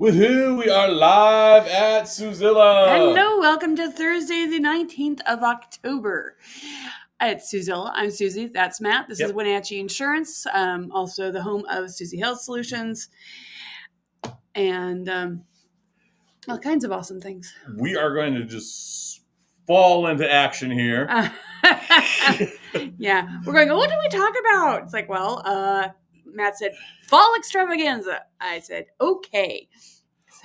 Woohoo! 0.00 0.56
We 0.56 0.70
are 0.70 0.88
live 0.88 1.66
at 1.66 2.04
Suzilla. 2.04 2.96
Hello, 2.96 3.38
welcome 3.38 3.76
to 3.76 3.90
Thursday, 3.92 4.46
the 4.46 4.58
19th 4.58 5.20
of 5.26 5.42
October. 5.42 6.38
At 7.20 7.42
Suzilla. 7.42 7.90
I'm 7.92 8.10
Susie. 8.10 8.46
That's 8.46 8.80
Matt. 8.80 9.08
This 9.10 9.20
is 9.20 9.26
Yep. 9.26 9.34
Wenatchee 9.34 9.78
Insurance, 9.78 10.46
um, 10.54 10.90
also 10.90 11.30
the 11.30 11.42
home 11.42 11.66
of 11.68 11.90
Susie 11.90 12.18
Health 12.18 12.40
Solutions, 12.40 13.10
and 14.54 15.06
um, 15.06 15.44
all 16.48 16.58
kinds 16.58 16.84
of 16.84 16.92
awesome 16.92 17.20
things. 17.20 17.52
We 17.76 17.94
are 17.94 18.14
going 18.14 18.32
to 18.36 18.44
just 18.44 19.20
fall 19.66 20.06
into 20.06 20.26
action 20.32 20.70
here. 20.70 21.08
Uh, 21.10 21.28
yeah, 22.96 23.40
we're 23.44 23.52
going. 23.52 23.68
What 23.68 23.90
do 23.90 23.96
we 24.00 24.08
talk 24.08 24.32
about? 24.46 24.84
It's 24.84 24.94
like, 24.94 25.10
well, 25.10 25.42
uh, 25.44 25.88
Matt 26.34 26.58
said 26.58 26.72
fall 27.02 27.34
extravaganza. 27.36 28.22
I 28.40 28.60
said 28.60 28.86
okay. 29.00 29.68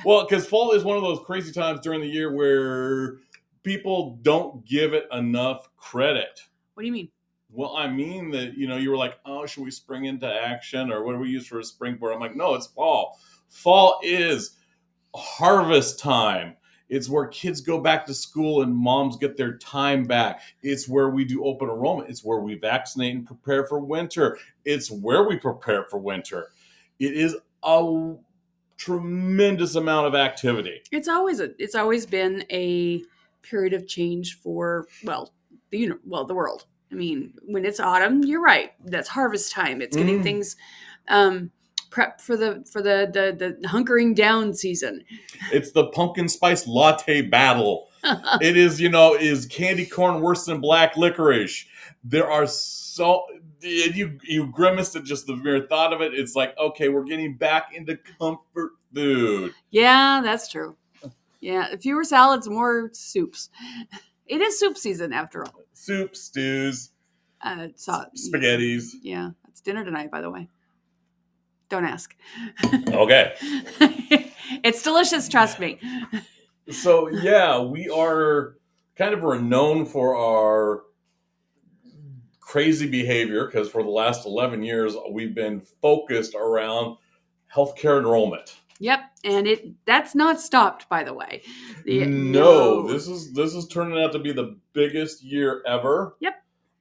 Well, 0.03 0.25
because 0.27 0.45
fall 0.45 0.71
is 0.71 0.83
one 0.83 0.97
of 0.97 1.03
those 1.03 1.19
crazy 1.25 1.53
times 1.53 1.79
during 1.79 2.01
the 2.01 2.07
year 2.07 2.33
where 2.33 3.17
people 3.63 4.19
don't 4.21 4.65
give 4.65 4.93
it 4.93 5.07
enough 5.11 5.69
credit. 5.77 6.41
What 6.73 6.83
do 6.83 6.87
you 6.87 6.93
mean? 6.93 7.09
Well, 7.51 7.75
I 7.77 7.87
mean 7.87 8.31
that 8.31 8.57
you 8.57 8.67
know 8.67 8.77
you 8.77 8.89
were 8.89 8.97
like, 8.97 9.15
oh, 9.25 9.45
should 9.45 9.63
we 9.63 9.71
spring 9.71 10.05
into 10.05 10.27
action 10.27 10.91
or 10.91 11.03
what 11.03 11.13
do 11.13 11.19
we 11.19 11.29
use 11.29 11.47
for 11.47 11.59
a 11.59 11.63
springboard? 11.63 12.13
I'm 12.13 12.19
like, 12.19 12.35
no, 12.35 12.55
it's 12.55 12.67
fall. 12.67 13.19
Fall 13.49 13.99
is 14.03 14.57
harvest 15.15 15.99
time. 15.99 16.55
It's 16.89 17.09
where 17.09 17.27
kids 17.27 17.61
go 17.61 17.79
back 17.79 18.05
to 18.05 18.13
school 18.13 18.61
and 18.61 18.75
moms 18.75 19.17
get 19.17 19.35
their 19.37 19.57
time 19.57 20.03
back. 20.03 20.41
It's 20.61 20.87
where 20.87 21.09
we 21.09 21.25
do 21.25 21.43
open 21.43 21.67
enrollment. 21.69 22.09
It's 22.09 22.23
where 22.23 22.39
we 22.39 22.55
vaccinate 22.55 23.15
and 23.15 23.25
prepare 23.25 23.65
for 23.65 23.79
winter. 23.79 24.37
It's 24.65 24.91
where 24.91 25.27
we 25.27 25.37
prepare 25.37 25.85
for 25.85 25.97
winter. 25.97 26.49
It 26.99 27.13
is 27.13 27.35
a 27.63 28.13
tremendous 28.77 29.75
amount 29.75 30.07
of 30.07 30.15
activity. 30.15 30.81
It's 30.91 31.07
always 31.07 31.39
a, 31.39 31.51
it's 31.61 31.75
always 31.75 32.05
been 32.05 32.45
a 32.51 33.01
period 33.41 33.73
of 33.73 33.87
change 33.87 34.39
for 34.39 34.87
well 35.03 35.33
the 35.71 35.77
uni- 35.79 35.95
well 36.05 36.25
the 36.25 36.35
world. 36.35 36.65
I 36.91 36.95
mean, 36.95 37.33
when 37.47 37.65
it's 37.65 37.79
autumn, 37.79 38.23
you're 38.23 38.41
right. 38.41 38.73
That's 38.85 39.07
harvest 39.07 39.51
time. 39.51 39.81
It's 39.81 39.97
getting 39.97 40.19
Mm. 40.19 40.23
things 40.23 40.55
um, 41.07 41.51
prep 41.89 42.19
for 42.21 42.35
the 42.37 42.63
for 42.71 42.81
the, 42.81 43.09
the 43.11 43.55
the 43.61 43.67
hunkering 43.67 44.15
down 44.15 44.53
season. 44.53 45.03
It's 45.51 45.71
the 45.71 45.87
pumpkin 45.87 46.27
spice 46.29 46.67
latte 46.67 47.21
battle. 47.21 47.89
it 48.41 48.55
is, 48.55 48.79
you 48.79 48.89
know, 48.89 49.15
is 49.15 49.45
candy 49.47 49.85
corn 49.85 50.21
worse 50.21 50.45
than 50.45 50.61
black 50.61 50.95
licorice? 50.95 51.65
There 52.03 52.29
are 52.29 52.45
so 52.45 53.25
and 53.63 53.95
you 53.95 54.19
you 54.23 54.47
grimaced 54.47 54.95
at 54.95 55.03
just 55.03 55.25
the 55.27 55.35
mere 55.35 55.65
thought 55.67 55.91
of 55.93 56.01
it. 56.01 56.13
It's 56.13 56.35
like, 56.35 56.55
okay, 56.57 56.89
we're 56.89 57.03
getting 57.03 57.35
back 57.35 57.73
into 57.73 57.97
comfort 58.19 58.71
food. 58.93 59.53
yeah, 59.71 60.21
that's 60.23 60.49
true. 60.49 60.75
Yeah, 61.41 61.75
fewer 61.77 62.03
salads, 62.03 62.47
more 62.49 62.89
soups. 62.93 63.49
It 64.27 64.41
is 64.41 64.59
soup 64.59 64.77
season 64.77 65.13
after 65.13 65.43
all. 65.45 65.61
Soup, 65.73 66.15
stews, 66.15 66.91
Uh, 67.41 67.67
so, 67.75 68.05
spaghettis. 68.15 68.93
Yeah, 69.03 69.31
it's 69.47 69.61
dinner 69.61 69.83
tonight, 69.85 70.09
by 70.09 70.21
the 70.21 70.29
way. 70.31 70.47
Don't 71.69 71.85
ask. 71.85 72.15
Okay. 72.87 73.33
it's 74.63 74.81
delicious, 74.81 75.27
trust 75.27 75.59
me. 75.59 75.79
So 76.69 77.09
yeah, 77.09 77.59
we 77.59 77.89
are 77.89 78.55
kind 78.95 79.13
of 79.13 79.23
renowned 79.23 79.89
for 79.89 80.15
our 80.15 80.83
crazy 82.39 82.87
behavior 82.87 83.45
because 83.45 83.69
for 83.69 83.83
the 83.83 83.89
last 83.89 84.25
11 84.25 84.63
years 84.63 84.95
we've 85.11 85.35
been 85.35 85.61
focused 85.81 86.35
around 86.35 86.97
healthcare 87.53 87.97
enrollment. 87.99 88.57
Yep, 88.79 88.99
and 89.23 89.47
it 89.47 89.85
that's 89.85 90.15
not 90.15 90.41
stopped, 90.41 90.89
by 90.89 91.03
the 91.03 91.13
way. 91.13 91.41
The- 91.85 92.05
no, 92.05 92.85
this 92.87 93.07
is 93.07 93.31
this 93.33 93.53
is 93.55 93.67
turning 93.67 94.01
out 94.03 94.11
to 94.11 94.19
be 94.19 94.33
the 94.33 94.57
biggest 94.73 95.23
year 95.23 95.63
ever. 95.65 96.17
Yep. 96.19 96.33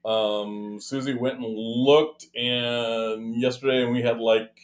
Um, 0.04 0.78
Susie 0.80 1.14
went 1.14 1.38
and 1.38 1.46
looked, 1.46 2.26
and 2.36 3.40
yesterday, 3.40 3.84
and 3.84 3.92
we 3.92 4.02
had 4.02 4.18
like 4.18 4.58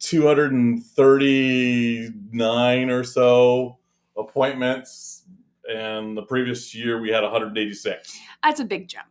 239 0.00 2.90
or 2.90 3.04
so 3.04 3.78
appointments, 4.16 5.24
and 5.68 6.16
the 6.16 6.22
previous 6.22 6.74
year 6.74 6.98
we 7.00 7.10
had 7.10 7.22
186. 7.22 8.18
that's 8.42 8.60
a 8.60 8.64
big 8.64 8.88
jump. 8.88 9.06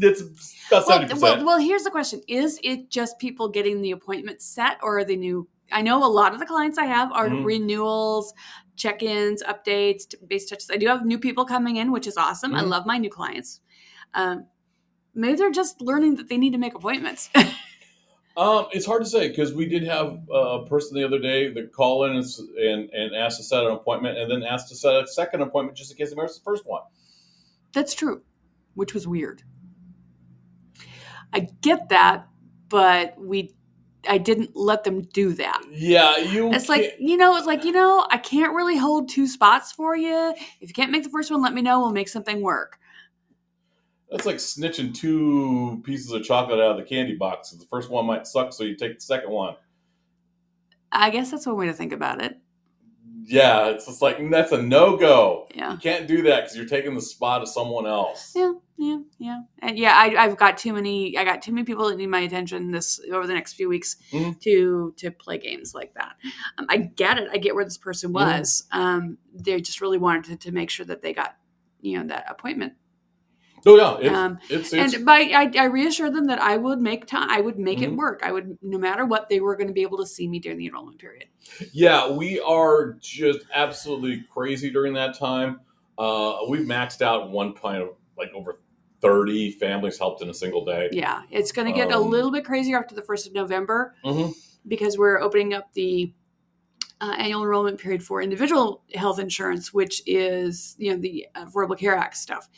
It's 0.00 0.20
about 0.68 0.86
Well, 0.86 1.00
70%. 1.00 1.20
well, 1.20 1.44
well, 1.44 1.58
here's 1.58 1.82
the 1.84 1.90
question: 1.90 2.20
Is 2.28 2.60
it 2.62 2.88
just 2.90 3.18
people 3.18 3.48
getting 3.48 3.82
the 3.82 3.90
appointment 3.92 4.40
set, 4.42 4.78
or 4.82 4.98
are 4.98 5.04
they 5.04 5.16
new? 5.16 5.48
I 5.72 5.82
know 5.82 6.02
a 6.04 6.06
lot 6.08 6.32
of 6.32 6.38
the 6.40 6.46
clients 6.46 6.78
I 6.78 6.86
have 6.86 7.12
are 7.12 7.28
Mhm. 7.28 7.44
renewals, 7.44 8.32
check-ins, 8.76 9.42
updates, 9.42 10.06
base 10.26 10.48
touches. 10.48 10.70
I 10.70 10.76
do 10.76 10.86
have 10.86 11.04
new 11.04 11.18
people 11.18 11.44
coming 11.44 11.76
in, 11.76 11.92
which 11.92 12.06
is 12.06 12.16
awesome. 12.16 12.54
I 12.54 12.62
Mhm. 12.62 12.68
love 12.68 12.86
my 12.86 12.96
new 12.96 13.10
clients. 13.10 13.60
Um, 14.14 14.46
maybe 15.14 15.36
they're 15.36 15.50
just 15.50 15.80
learning 15.82 16.14
that 16.16 16.28
they 16.28 16.38
need 16.38 16.52
to 16.52 16.58
make 16.58 16.74
appointments. 16.74 17.28
Um, 18.38 18.66
it's 18.70 18.86
hard 18.86 19.02
to 19.02 19.10
say 19.10 19.28
because 19.28 19.52
we 19.52 19.66
did 19.66 19.82
have 19.82 20.20
a 20.32 20.64
person 20.64 20.96
the 20.96 21.04
other 21.04 21.18
day 21.18 21.52
that 21.52 21.72
called 21.72 22.08
in 22.08 22.16
and, 22.18 22.24
and 22.56 22.90
and 22.90 23.16
asked 23.16 23.38
to 23.38 23.42
set 23.42 23.64
an 23.64 23.72
appointment, 23.72 24.16
and 24.16 24.30
then 24.30 24.44
asked 24.44 24.68
to 24.68 24.76
set 24.76 24.94
a 24.94 25.08
second 25.08 25.42
appointment 25.42 25.76
just 25.76 25.90
in 25.90 25.96
case 25.96 26.10
they 26.10 26.22
missed 26.22 26.38
the 26.38 26.44
first 26.44 26.64
one. 26.64 26.82
That's 27.72 27.94
true, 27.94 28.22
which 28.74 28.94
was 28.94 29.08
weird. 29.08 29.42
I 31.32 31.48
get 31.62 31.88
that, 31.88 32.28
but 32.68 33.18
we, 33.18 33.56
I 34.08 34.18
didn't 34.18 34.54
let 34.54 34.84
them 34.84 35.02
do 35.02 35.32
that. 35.32 35.64
Yeah, 35.72 36.18
you. 36.18 36.52
It's 36.52 36.68
like 36.68 36.94
you 37.00 37.16
know, 37.16 37.36
it's 37.36 37.46
like 37.48 37.64
you 37.64 37.72
know, 37.72 38.06
I 38.08 38.18
can't 38.18 38.54
really 38.54 38.76
hold 38.76 39.08
two 39.08 39.26
spots 39.26 39.72
for 39.72 39.96
you. 39.96 40.32
If 40.60 40.68
you 40.68 40.74
can't 40.74 40.92
make 40.92 41.02
the 41.02 41.10
first 41.10 41.32
one, 41.32 41.42
let 41.42 41.54
me 41.54 41.62
know. 41.62 41.80
We'll 41.80 41.90
make 41.90 42.08
something 42.08 42.40
work. 42.40 42.77
That's 44.10 44.26
like 44.26 44.36
snitching 44.36 44.94
two 44.94 45.80
pieces 45.84 46.10
of 46.12 46.22
chocolate 46.24 46.58
out 46.60 46.72
of 46.72 46.76
the 46.78 46.82
candy 46.84 47.16
box. 47.16 47.50
The 47.50 47.64
first 47.66 47.90
one 47.90 48.06
might 48.06 48.26
suck, 48.26 48.52
so 48.52 48.64
you 48.64 48.74
take 48.76 48.94
the 48.96 49.00
second 49.00 49.30
one. 49.30 49.54
I 50.90 51.10
guess 51.10 51.30
that's 51.30 51.46
one 51.46 51.56
way 51.56 51.66
to 51.66 51.72
think 51.74 51.92
about 51.92 52.22
it. 52.22 52.38
Yeah, 53.24 53.66
it's 53.68 53.84
just 53.84 54.00
like 54.00 54.16
mm, 54.18 54.30
that's 54.30 54.52
a 54.52 54.62
no 54.62 54.96
go. 54.96 55.48
Yeah, 55.54 55.72
You 55.72 55.78
can't 55.78 56.08
do 56.08 56.22
that 56.22 56.44
because 56.44 56.56
you're 56.56 56.64
taking 56.66 56.94
the 56.94 57.02
spot 57.02 57.42
of 57.42 57.48
someone 57.48 57.86
else. 57.86 58.32
yeah, 58.34 58.52
yeah, 58.78 58.98
yeah. 59.18 59.40
And 59.58 59.78
yeah, 59.78 59.92
I, 59.94 60.16
I've 60.16 60.38
got 60.38 60.56
too 60.56 60.72
many. 60.72 61.14
I 61.18 61.24
got 61.24 61.42
too 61.42 61.52
many 61.52 61.64
people 61.66 61.88
that 61.90 61.96
need 61.98 62.06
my 62.06 62.20
attention 62.20 62.70
this 62.70 62.98
over 63.12 63.26
the 63.26 63.34
next 63.34 63.52
few 63.52 63.68
weeks 63.68 63.96
Mhm. 64.12 64.40
to 64.40 64.94
to 64.96 65.10
play 65.10 65.36
games 65.36 65.74
like 65.74 65.92
that. 65.94 66.14
Um, 66.56 66.66
I 66.70 66.78
get 66.78 67.18
it. 67.18 67.28
I 67.30 67.36
get 67.36 67.54
where 67.54 67.64
this 67.64 67.76
person 67.76 68.10
Mhm. 68.12 68.14
was. 68.14 68.64
Um, 68.72 69.18
they 69.34 69.60
just 69.60 69.82
really 69.82 69.98
wanted 69.98 70.24
to, 70.24 70.36
to 70.48 70.52
make 70.52 70.70
sure 70.70 70.86
that 70.86 71.02
they 71.02 71.12
got 71.12 71.36
you 71.82 71.98
know 71.98 72.06
that 72.08 72.24
appointment. 72.30 72.74
Oh 73.66 73.76
yeah, 73.76 73.96
it's 74.00 74.14
Um, 74.16 74.38
it's, 74.48 74.72
it's 74.72 74.94
and 74.94 75.04
by 75.04 75.18
I, 75.34 75.50
I 75.58 75.64
reassured 75.64 76.14
them 76.14 76.26
that 76.26 76.40
I 76.40 76.56
would 76.56 76.80
make 76.80 77.06
time. 77.06 77.28
I 77.30 77.40
would 77.40 77.58
make 77.58 77.82
it 77.82 77.90
Mhm. 77.90 77.96
work. 77.96 78.20
I 78.22 78.32
would, 78.32 78.58
no 78.62 78.78
matter 78.78 79.04
what, 79.04 79.28
they 79.28 79.40
were 79.40 79.56
going 79.56 79.68
to 79.68 79.72
be 79.74 79.82
able 79.82 79.98
to 79.98 80.06
see 80.06 80.28
me 80.28 80.38
during 80.38 80.58
the 80.58 80.66
enrollment 80.66 80.98
period. 80.98 81.26
Yeah, 81.72 82.10
we 82.10 82.40
are 82.40 82.94
just 83.00 83.40
absolutely 83.54 84.24
crazy 84.32 84.70
during 84.70 84.92
that 84.94 85.18
time. 85.18 85.60
Uh, 85.98 86.38
we've 86.48 86.66
maxed 86.66 87.02
out 87.02 87.30
one 87.30 87.52
point 87.52 87.82
of 87.82 87.88
like 88.16 88.30
over 88.34 88.60
30 89.00 89.52
families 89.52 89.98
helped 89.98 90.22
in 90.22 90.28
a 90.30 90.34
single 90.34 90.64
day. 90.64 90.88
Yeah, 90.92 91.22
it's 91.30 91.52
going 91.52 91.66
to 91.66 91.72
get 91.72 91.90
a 91.92 91.96
Um, 91.96 92.10
little 92.10 92.30
bit 92.30 92.44
crazier 92.44 92.78
after 92.78 92.94
the 92.94 93.02
first 93.02 93.26
of 93.26 93.32
November 93.32 93.94
Mhm. 94.04 94.34
because 94.66 94.98
we're 94.98 95.20
opening 95.20 95.54
up 95.54 95.72
the 95.72 96.12
uh, 97.00 97.14
annual 97.18 97.42
enrollment 97.42 97.78
period 97.78 98.02
for 98.02 98.20
individual 98.22 98.82
health 98.94 99.18
insurance, 99.18 99.72
which 99.72 100.02
is 100.06 100.74
you 100.78 100.90
know 100.92 101.00
the 101.00 101.26
Affordable 101.36 101.78
Care 101.78 101.94
Act 101.96 102.16
stuff, 102.16 102.48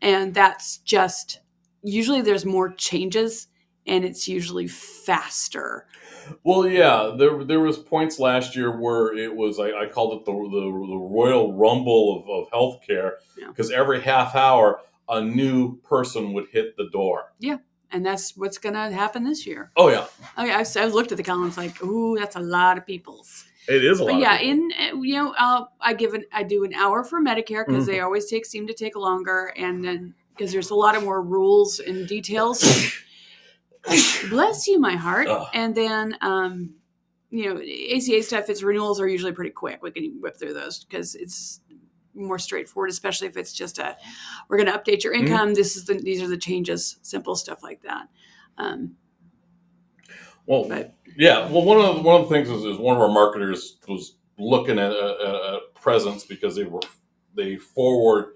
and 0.00 0.34
that's 0.34 0.78
just 0.78 1.40
usually 1.82 2.20
there's 2.22 2.44
more 2.44 2.70
changes 2.74 3.48
and 3.86 4.04
it's 4.04 4.28
usually 4.28 4.68
faster. 4.68 5.86
Well, 6.44 6.68
yeah, 6.68 7.14
there 7.18 7.42
there 7.44 7.60
was 7.60 7.78
points 7.78 8.18
last 8.18 8.54
year 8.54 8.76
where 8.78 9.16
it 9.16 9.34
was 9.34 9.58
I, 9.58 9.70
I 9.72 9.86
called 9.86 10.20
it 10.20 10.24
the, 10.26 10.32
the 10.32 10.60
the 10.60 10.96
royal 10.98 11.54
rumble 11.54 12.22
of, 12.22 12.28
of 12.28 12.50
healthcare 12.52 13.12
Yeah. 13.38 13.48
because 13.48 13.70
every 13.70 14.00
half 14.02 14.34
hour 14.34 14.80
a 15.08 15.22
new 15.22 15.78
person 15.78 16.34
would 16.34 16.48
hit 16.52 16.76
the 16.76 16.88
door. 16.90 17.32
Yeah. 17.38 17.56
And 17.90 18.04
that's 18.04 18.36
what's 18.36 18.58
going 18.58 18.74
to 18.74 18.90
happen 18.90 19.24
this 19.24 19.46
year. 19.46 19.70
Oh 19.74 19.88
yeah, 19.88 20.04
Okay, 20.38 20.52
I've, 20.52 20.76
I've 20.76 20.92
looked 20.92 21.10
at 21.10 21.16
the. 21.16 21.44
It's 21.46 21.56
like, 21.56 21.82
ooh, 21.82 22.18
that's 22.18 22.36
a 22.36 22.40
lot 22.40 22.76
of 22.76 22.84
people's. 22.84 23.46
It 23.68 23.84
is 23.84 24.00
a 24.00 24.04
lot. 24.04 24.12
But 24.12 24.20
yeah, 24.20 24.38
in 24.38 24.70
uh, 24.92 24.96
you 25.00 25.14
know, 25.14 25.34
uh, 25.38 25.64
I 25.80 25.94
give 25.94 26.14
an 26.14 26.24
I 26.32 26.42
do 26.42 26.64
an 26.64 26.74
hour 26.74 27.04
for 27.04 27.20
Medicare 27.20 27.66
because 27.66 27.84
Mm-hmm. 27.84 27.92
they 27.92 28.00
always 28.00 28.26
take 28.26 28.46
seem 28.46 28.66
to 28.66 28.74
take 28.74 28.96
longer, 28.96 29.52
and 29.56 29.84
then 29.84 30.14
because 30.36 30.52
there's 30.52 30.70
a 30.70 30.74
lot 30.74 30.96
of 30.96 31.02
more 31.04 31.22
rules 31.22 31.78
and 31.80 32.06
details. 32.08 32.62
Bless 34.30 34.66
you, 34.66 34.78
my 34.78 34.96
heart. 34.96 35.28
Ugh. 35.28 35.46
And 35.54 35.74
then, 35.74 36.16
um, 36.20 36.74
you 37.30 37.52
know, 37.54 37.60
ACA 37.60 38.22
stuff. 38.22 38.48
Its 38.48 38.62
renewals 38.62 39.00
are 39.00 39.08
usually 39.08 39.32
pretty 39.32 39.50
quick. 39.50 39.82
We 39.82 39.90
can 39.90 40.18
whip 40.20 40.36
through 40.38 40.54
those 40.54 40.84
because 40.84 41.14
it's 41.14 41.60
more 42.14 42.38
straightforward, 42.38 42.90
especially 42.90 43.28
if 43.28 43.36
it's 43.36 43.52
just 43.52 43.78
a 43.78 43.96
we're 44.48 44.58
going 44.58 44.70
to 44.70 44.78
update 44.78 45.04
your 45.04 45.14
Mhm. 45.14 45.20
income. 45.28 45.54
This 45.54 45.76
is 45.76 45.84
the 45.86 45.94
these 45.94 46.20
are 46.22 46.28
the 46.28 46.36
changes, 46.36 46.98
simple 47.02 47.36
stuff 47.36 47.62
like 47.62 47.82
that. 47.82 48.08
Um, 48.58 48.96
Well, 50.48 50.66
But- 50.68 50.94
yeah. 51.16 51.48
Well, 51.50 51.62
one 51.64 51.78
of 51.78 51.96
the, 51.96 52.02
one 52.02 52.20
of 52.20 52.28
the 52.28 52.34
things 52.34 52.48
is, 52.48 52.64
is 52.64 52.78
one 52.78 52.96
of 52.96 53.02
our 53.02 53.08
marketers 53.10 53.76
was 53.86 54.16
looking 54.38 54.78
at, 54.78 54.90
a, 54.92 55.54
at 55.54 55.74
presents 55.80 56.24
because 56.24 56.56
they 56.56 56.64
were 56.64 56.80
they 57.34 57.56
forward 57.56 58.34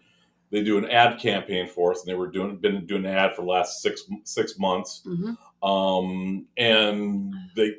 they 0.50 0.62
do 0.62 0.76
an 0.76 0.84
ad 0.90 1.18
campaign 1.18 1.66
for 1.66 1.92
us, 1.92 2.00
and 2.00 2.08
they 2.08 2.14
were 2.14 2.30
doing 2.30 2.56
been 2.58 2.84
doing 2.86 3.06
an 3.06 3.12
ad 3.12 3.34
for 3.34 3.42
the 3.42 3.48
last 3.48 3.80
six 3.80 4.02
six 4.24 4.58
months, 4.58 5.02
hmm 5.04 5.32
um, 5.66 6.44
and 6.56 7.32
they 7.56 7.76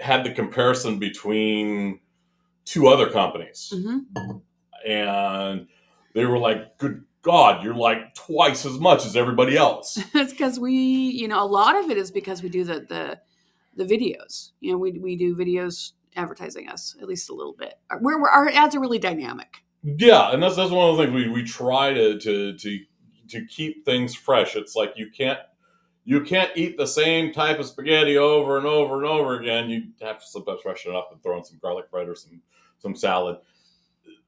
had 0.00 0.22
the 0.24 0.30
comparison 0.30 0.98
between 0.98 1.98
two 2.64 2.86
other 2.86 3.10
companies, 3.10 3.72
hmm 3.74 3.98
and 4.86 5.66
they 6.14 6.24
were 6.24 6.38
like, 6.38 6.78
"Good 6.78 7.02
God, 7.22 7.64
you're 7.64 7.74
like 7.74 8.14
twice 8.14 8.64
as 8.64 8.78
much 8.78 9.04
as 9.04 9.16
everybody 9.16 9.56
else." 9.56 9.98
it's 10.14 10.32
because 10.32 10.60
we, 10.60 10.72
you 10.74 11.26
know, 11.26 11.42
a 11.42 11.46
lot 11.46 11.76
of 11.76 11.90
it 11.90 11.96
is 11.98 12.12
because 12.12 12.42
we 12.42 12.48
do 12.48 12.62
the 12.62 12.80
the 12.80 13.18
the 13.76 13.84
videos. 13.84 14.52
You 14.60 14.72
know, 14.72 14.78
we 14.78 14.92
we 14.98 15.16
do 15.16 15.36
videos 15.36 15.92
advertising 16.16 16.68
us 16.68 16.96
at 17.00 17.06
least 17.08 17.30
a 17.30 17.34
little 17.34 17.52
bit. 17.52 17.74
We're, 18.00 18.18
we're- 18.20 18.32
our 18.32 18.48
ads 18.48 18.74
are 18.74 18.80
really 18.80 18.98
dynamic. 18.98 19.58
Yeah, 19.82 20.32
and 20.32 20.42
that's 20.42 20.56
that's 20.56 20.70
one 20.70 20.90
of 20.90 20.96
the 20.96 21.04
things 21.04 21.14
we, 21.14 21.28
we 21.28 21.44
try 21.44 21.92
to, 21.94 22.18
to 22.18 22.56
to 22.58 22.78
to 23.28 23.46
keep 23.46 23.84
things 23.84 24.14
fresh. 24.14 24.56
It's 24.56 24.74
like 24.74 24.94
you 24.96 25.10
can't 25.10 25.38
you 26.04 26.22
can't 26.22 26.50
eat 26.56 26.76
the 26.76 26.86
same 26.86 27.32
type 27.32 27.58
of 27.60 27.66
spaghetti 27.66 28.16
over 28.16 28.56
and 28.56 28.66
over 28.66 28.96
and 28.96 29.04
over 29.06 29.38
again. 29.38 29.70
You 29.70 29.82
have 30.02 30.18
to 30.18 30.26
sometimes 30.26 30.62
freshen 30.62 30.92
it 30.92 30.96
up 30.96 31.10
and 31.12 31.22
throw 31.22 31.36
in 31.38 31.44
some 31.44 31.58
garlic 31.62 31.90
bread 31.90 32.08
or 32.08 32.16
some 32.16 32.40
some 32.78 32.96
salad. 32.96 33.36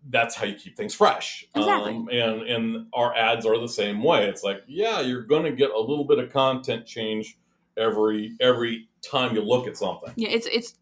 That's 0.08 0.34
how 0.34 0.46
you 0.46 0.54
keep 0.54 0.76
things 0.76 0.94
fresh. 0.94 1.44
Exactly. 1.56 1.94
Um, 1.94 2.08
and 2.12 2.42
and 2.42 2.86
our 2.92 3.14
ads 3.16 3.44
are 3.44 3.58
the 3.58 3.68
same 3.68 4.02
way. 4.04 4.28
It's 4.28 4.44
like 4.44 4.62
yeah, 4.68 5.00
you're 5.00 5.22
going 5.22 5.44
to 5.44 5.52
get 5.52 5.70
a 5.70 5.80
little 5.80 6.04
bit 6.04 6.18
of 6.20 6.32
content 6.32 6.86
change 6.86 7.38
every 7.76 8.36
every 8.40 8.88
time 9.02 9.34
you 9.34 9.42
look 9.42 9.66
at 9.66 9.76
something. 9.76 10.12
Yeah, 10.16 10.28
it's 10.30 10.46
it's 10.46 10.74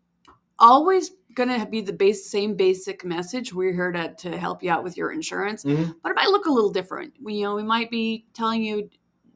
always 0.58 1.12
going 1.34 1.48
to 1.48 1.66
be 1.66 1.80
the 1.80 1.92
base 1.92 2.28
same 2.30 2.54
basic 2.56 3.04
message. 3.04 3.52
We're 3.52 3.72
here 3.72 3.92
to 3.92 4.14
to 4.14 4.36
help 4.36 4.62
you 4.62 4.70
out 4.70 4.82
with 4.84 4.96
your 4.96 5.12
insurance, 5.12 5.64
Mhm. 5.64 5.94
but 6.02 6.10
it 6.10 6.16
might 6.16 6.28
look 6.30 6.46
a 6.46 6.50
little 6.52 6.70
different. 6.70 7.14
We 7.22 7.34
you 7.34 7.42
know 7.44 7.54
we 7.54 7.62
might 7.62 7.90
be 7.90 8.26
telling 8.34 8.62
you 8.62 8.88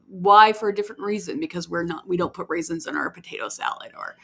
why 0.07 0.53
for 0.53 0.69
a 0.69 0.75
different 0.75 1.01
reason 1.01 1.39
because 1.39 1.69
we're 1.69 1.83
not 1.83 2.07
we 2.07 2.17
don't 2.17 2.33
put 2.33 2.47
raisins 2.49 2.85
in 2.87 2.95
our 2.95 3.09
potato 3.09 3.49
salad 3.49 3.93
or 3.97 4.15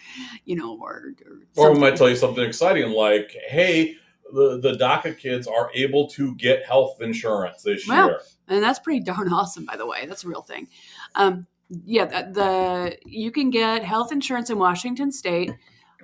you 0.46 0.56
know 0.56 0.78
or 0.80 1.14
or, 1.56 1.70
Or 1.70 1.74
we 1.74 1.80
might 1.80 1.96
tell 1.96 2.10
you 2.10 2.16
something 2.16 2.44
exciting 2.44 2.92
like, 2.92 3.36
hey, 3.48 3.96
the, 4.32 4.60
the 4.60 4.74
DACA 4.74 5.18
kids 5.18 5.48
are 5.48 5.72
able 5.74 6.08
to 6.10 6.36
get 6.36 6.64
health 6.64 7.02
insurance 7.02 7.64
this 7.64 7.88
Wow. 7.88 8.08
year. 8.08 8.20
and 8.50 8.62
that's 8.62 8.78
pretty 8.78 9.00
darn 9.00 9.32
awesome 9.34 9.66
by 9.66 9.76
the 9.78 9.88
way 9.88 10.06
that's 10.06 10.24
a 10.24 10.28
real 10.28 10.44
thing 10.44 10.68
um, 11.16 11.48
yeah 11.86 12.06
the, 12.06 12.32
the 12.32 12.98
you 13.06 13.32
can 13.32 13.50
get 13.50 13.84
health 13.84 14.12
insurance 14.12 14.50
in 14.50 14.58
washington 14.58 15.12
state 15.12 15.52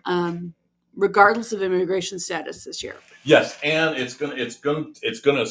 um, 0.05 0.53
regardless 0.95 1.51
of 1.51 1.61
immigration 1.61 2.19
status 2.19 2.63
this 2.65 2.83
year 2.83 2.95
Yes, 3.27 3.57
and 3.63 3.97
it's 3.97 4.13
gonna 4.13 4.35
it's 4.35 4.55
gonna 4.57 4.85
it's 5.01 5.19
gonna 5.19 5.45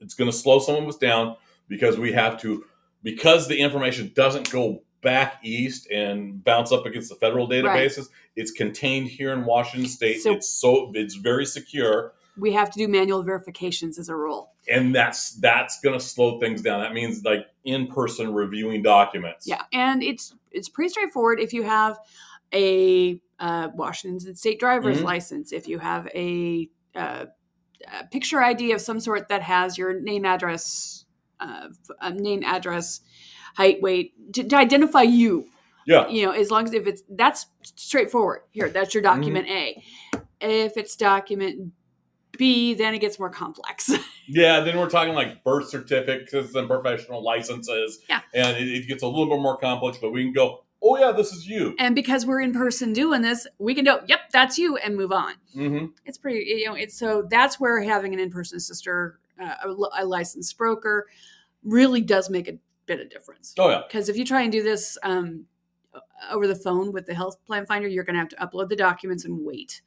it's 0.00 0.14
gonna 0.14 0.30
slow 0.32 0.60
some 0.60 0.76
of 0.76 0.86
us 0.88 0.96
down 0.96 1.34
because 1.66 1.98
we 1.98 2.12
have 2.12 2.40
to 2.42 2.64
because 3.02 3.48
the 3.48 3.58
information 3.58 4.12
doesn't 4.14 4.50
go 4.52 4.84
back 5.02 5.40
east 5.42 5.90
and 5.90 6.44
bounce 6.44 6.70
up 6.70 6.86
against 6.86 7.08
the 7.08 7.16
federal 7.16 7.48
databases. 7.48 8.06
It's 8.36 8.52
contained 8.52 9.08
here 9.08 9.32
in 9.32 9.44
Washington 9.44 9.88
State. 9.90 10.20
So- 10.20 10.34
it's 10.34 10.48
so 10.48 10.92
it's 10.94 11.16
very 11.16 11.44
secure. 11.44 12.12
we 12.38 12.52
have 12.52 12.70
to 12.70 12.78
do 12.78 12.86
manual 12.86 13.24
verifications 13.24 13.98
as 13.98 14.08
a 14.08 14.14
rule 14.14 14.52
And 14.68 14.94
that's 14.94 15.32
that's 15.40 15.80
gonna 15.80 16.00
slow 16.00 16.40
things 16.40 16.62
down. 16.62 16.80
That 16.80 16.92
means 16.94 17.24
like 17.24 17.46
in 17.64 17.86
person 17.88 18.32
reviewing 18.32 18.82
documents. 18.82 19.46
yeah 19.46 19.62
and 19.72 20.02
it's 20.02 20.34
it's 20.52 20.68
pretty 20.68 20.88
straightforward 20.88 21.40
if 21.40 21.52
you 21.52 21.62
have 21.64 21.98
a 22.54 23.20
uh, 23.40 23.68
washington 23.74 24.34
state 24.36 24.58
driver's 24.60 24.98
Mhm. 25.00 25.04
license 25.04 25.52
if 25.52 25.66
you 25.68 25.78
have 25.80 26.06
a, 26.14 26.68
uh, 26.94 27.26
a 28.00 28.06
picture 28.06 28.40
id 28.40 28.70
of 28.72 28.80
some 28.80 29.00
sort 29.00 29.28
that 29.28 29.42
has 29.42 29.76
your 29.76 30.00
name 30.00 30.24
address 30.24 31.04
uh, 31.40 31.68
uh, 32.00 32.10
name 32.10 32.42
address 32.44 33.00
height 33.56 33.82
weight 33.82 34.14
to, 34.32 34.44
to 34.44 34.56
identify 34.56 35.02
you 35.02 35.46
Yeah. 35.86 36.06
you 36.08 36.24
know 36.24 36.30
as 36.32 36.50
long 36.52 36.64
as 36.64 36.72
if 36.72 36.86
it's 36.86 37.02
that's 37.10 37.46
straightforward 37.62 38.42
here 38.52 38.70
that's 38.70 38.94
your 38.94 39.02
document 39.02 39.48
a 39.48 39.82
if 40.40 40.76
it's 40.76 40.94
document 40.96 41.72
b 42.38 42.74
then 42.74 42.94
it 42.94 43.00
gets 43.00 43.18
more 43.18 43.30
complex 43.30 43.90
Yeah, 44.28 44.60
then 44.60 44.76
we're 44.78 44.90
talking 44.90 45.14
like 45.14 45.42
birth 45.44 45.68
certificates 45.68 46.54
and 46.54 46.68
professional 46.68 47.22
licenses. 47.22 48.00
Yeah. 48.08 48.20
And 48.34 48.56
it, 48.56 48.68
it 48.68 48.88
gets 48.88 49.02
a 49.02 49.06
little 49.06 49.28
bit 49.28 49.40
more 49.40 49.56
complex, 49.56 49.98
but 49.98 50.10
we 50.12 50.24
can 50.24 50.32
go, 50.32 50.64
oh, 50.82 50.98
yeah, 50.98 51.10
this 51.12 51.32
is 51.32 51.48
you. 51.48 51.74
and 51.78 51.94
because 51.94 52.26
we're 52.26 52.40
in 52.40 52.52
person 52.52 52.92
doing 52.92 53.22
this 53.22 53.46
we 53.58 53.74
can 53.74 53.84
go 53.84 54.00
yep 54.06 54.20
that's 54.32 54.56
you 54.58 54.76
and 54.76 54.94
move 54.94 55.10
on 55.10 55.32
Mm-hmm. 55.56 55.86
it's 56.04 56.18
pretty 56.18 56.44
you 56.46 56.66
know 56.66 56.74
it's 56.74 56.96
so 56.96 57.26
that's 57.30 57.58
where 57.58 57.80
having 57.82 58.12
an 58.12 58.20
in-person 58.20 58.58
assister 58.58 59.18
uh, 59.42 59.54
a, 59.64 60.02
a 60.02 60.04
licensed 60.04 60.56
broker 60.58 61.06
really 61.64 62.02
does 62.02 62.28
make 62.30 62.46
a 62.46 62.58
bit 62.84 63.00
of 63.00 63.08
difference 63.10 63.54
Oh, 63.58 63.70
yeah. 63.70 63.82
because 63.88 64.08
if 64.10 64.16
you 64.16 64.24
try 64.24 64.42
and 64.42 64.52
do 64.52 64.62
this 64.62 64.96
um, 65.02 65.46
over 66.30 66.46
the 66.46 66.54
phone 66.54 66.92
with 66.92 67.06
the 67.06 67.14
health 67.14 67.42
plan 67.46 67.64
finder 67.66 67.88
you're 67.88 68.04
going 68.04 68.14
to 68.14 68.20
have 68.20 68.28
to 68.28 68.36
upload 68.36 68.68
the 68.68 68.76
documents 68.76 69.24
and 69.24 69.44
wait 69.44 69.80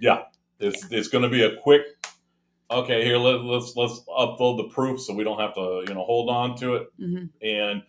Yeah. 0.00 0.24
It's, 0.60 0.86
it's 0.90 1.08
going 1.08 1.22
to 1.22 1.28
be 1.30 1.42
a 1.42 1.56
quick, 1.56 1.82
okay, 2.70 3.04
here, 3.04 3.16
let, 3.18 3.42
let's 3.42 3.74
let's 3.76 4.00
upload 4.08 4.58
the 4.58 4.68
proof 4.72 5.00
so 5.00 5.14
we 5.14 5.24
don't 5.24 5.38
have 5.40 5.54
to, 5.54 5.84
you 5.88 5.94
know, 5.94 6.04
hold 6.04 6.28
on 6.30 6.56
to 6.58 6.76
it 6.76 6.88
hmm 6.98 7.24
and 7.42 7.82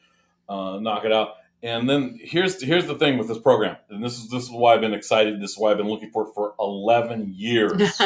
uh, 0.49 0.79
knock 0.79 1.05
it 1.05 1.11
out. 1.11 1.35
And 1.63 1.89
then 1.89 2.19
here's 2.21 2.61
here's 2.61 2.85
the 2.85 2.95
thing 2.95 3.17
with 3.17 3.27
this 3.27 3.39
program, 3.39 3.77
and 3.89 4.03
this 4.03 4.17
is 4.17 4.29
this 4.29 4.43
is 4.43 4.51
why 4.51 4.73
I've 4.75 4.81
been 4.81 4.93
excited. 4.93 5.41
This 5.41 5.51
is 5.51 5.57
why 5.57 5.71
I've 5.71 5.77
been 5.77 5.89
looking 5.89 6.11
for 6.11 6.27
it 6.27 6.33
for 6.35 6.53
11 6.59 7.33
years. 7.35 7.99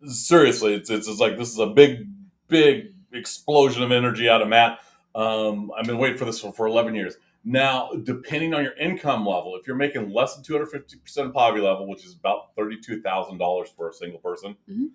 seriously, 0.06 0.74
it's, 0.74 0.90
it's 0.90 1.08
it's 1.08 1.20
like 1.20 1.36
this 1.36 1.50
is 1.50 1.58
a 1.58 1.66
big 1.66 2.06
big 2.48 2.94
explosion 3.12 3.82
of 3.82 3.92
energy 3.92 4.28
out 4.28 4.42
of 4.42 4.48
Matt. 4.48 4.78
Um, 5.14 5.70
I've 5.76 5.86
been 5.86 5.98
waiting 5.98 6.18
for 6.18 6.24
this 6.24 6.40
for, 6.40 6.52
for 6.52 6.66
11 6.66 6.94
years. 6.94 7.16
Now, 7.44 7.90
depending 8.02 8.54
on 8.54 8.64
your 8.64 8.76
income 8.76 9.24
level, 9.24 9.56
if 9.56 9.66
you're 9.66 9.76
making 9.76 10.10
less 10.10 10.34
than 10.34 10.44
250% 10.44 11.32
poverty 11.32 11.62
level, 11.62 11.88
which 11.88 12.04
is 12.04 12.12
about 12.14 12.54
$32,000 12.56 13.68
for 13.76 13.88
a 13.88 13.92
single 13.92 14.18
person, 14.18 14.56
Mhm. 14.68 14.88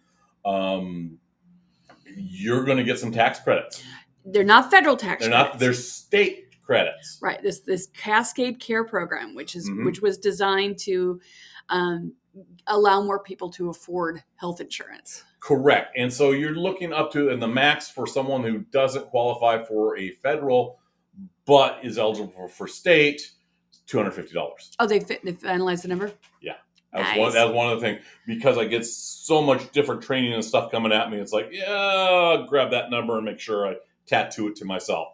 Um, 0.46 1.18
you're 2.16 2.64
going 2.66 2.78
to 2.78 2.84
get 2.84 3.00
some 3.00 3.12
tax 3.12 3.40
credits. 3.40 3.84
they're 4.26 4.44
not 4.44 4.70
federal 4.72 4.98
tax 4.98 5.22
They're 5.24 5.30
not, 5.32 5.60
they're 5.60 5.74
state 5.74 6.48
credits. 6.64 7.18
right 7.22 7.42
this 7.42 7.60
this 7.62 7.88
cascade 7.88 8.60
care 8.60 8.84
program 8.84 9.34
which 9.36 9.56
is 9.56 9.70
Mhm. 9.70 9.86
which 9.86 10.02
was 10.02 10.18
designed 10.18 10.78
to 10.80 11.20
um, 11.70 12.14
allow 12.68 13.02
more 13.02 13.20
people 13.24 13.50
to 13.52 13.70
afford 13.70 14.24
health 14.36 14.62
insurance 14.62 15.24
Correct. 15.40 15.98
And 15.98 16.14
so 16.14 16.32
you're 16.34 16.54
looking 16.54 16.94
up 16.94 17.12
to, 17.14 17.30
and 17.30 17.42
the 17.42 17.48
max 17.48 17.90
for 17.90 18.06
someone 18.06 18.44
who 18.44 18.60
doesn't 18.60 19.08
qualify 19.08 19.64
for 19.66 19.98
a 19.98 20.12
federal 20.22 20.80
but 21.46 21.80
is 21.84 21.98
eligible 21.98 22.30
for, 22.30 22.48
for 22.48 22.68
state, 22.68 23.32
$250. 23.88 24.76
oh 24.80 24.86
they 24.86 25.00
fit 25.00 25.20
they 25.26 25.34
finalized 25.34 25.82
the 25.82 25.88
number 25.88 26.12
That's 26.94 27.10
Nice. 27.10 27.18
one. 27.18 27.34
That's 27.34 27.52
one 27.54 27.72
of 27.72 27.80
the 27.80 27.88
things 27.88 28.06
because 28.26 28.58
I 28.58 28.66
get 28.66 28.86
so 28.86 29.42
much 29.42 29.72
different 29.72 30.02
training 30.02 30.34
and 30.34 30.44
stuff 30.44 30.72
coming 30.72 30.92
at 30.92 31.10
me. 31.10 31.18
It's 31.18 31.32
like, 31.32 31.50
yeah, 31.52 31.72
I'll 31.72 32.46
grab 32.46 32.72
that 32.72 32.90
number 32.90 33.16
and 33.18 33.26
make 33.26 33.40
sure 33.40 33.68
I 33.68 33.76
tattoo 34.06 34.48
it 34.48 34.56
to 34.58 34.66
myself. 34.66 35.08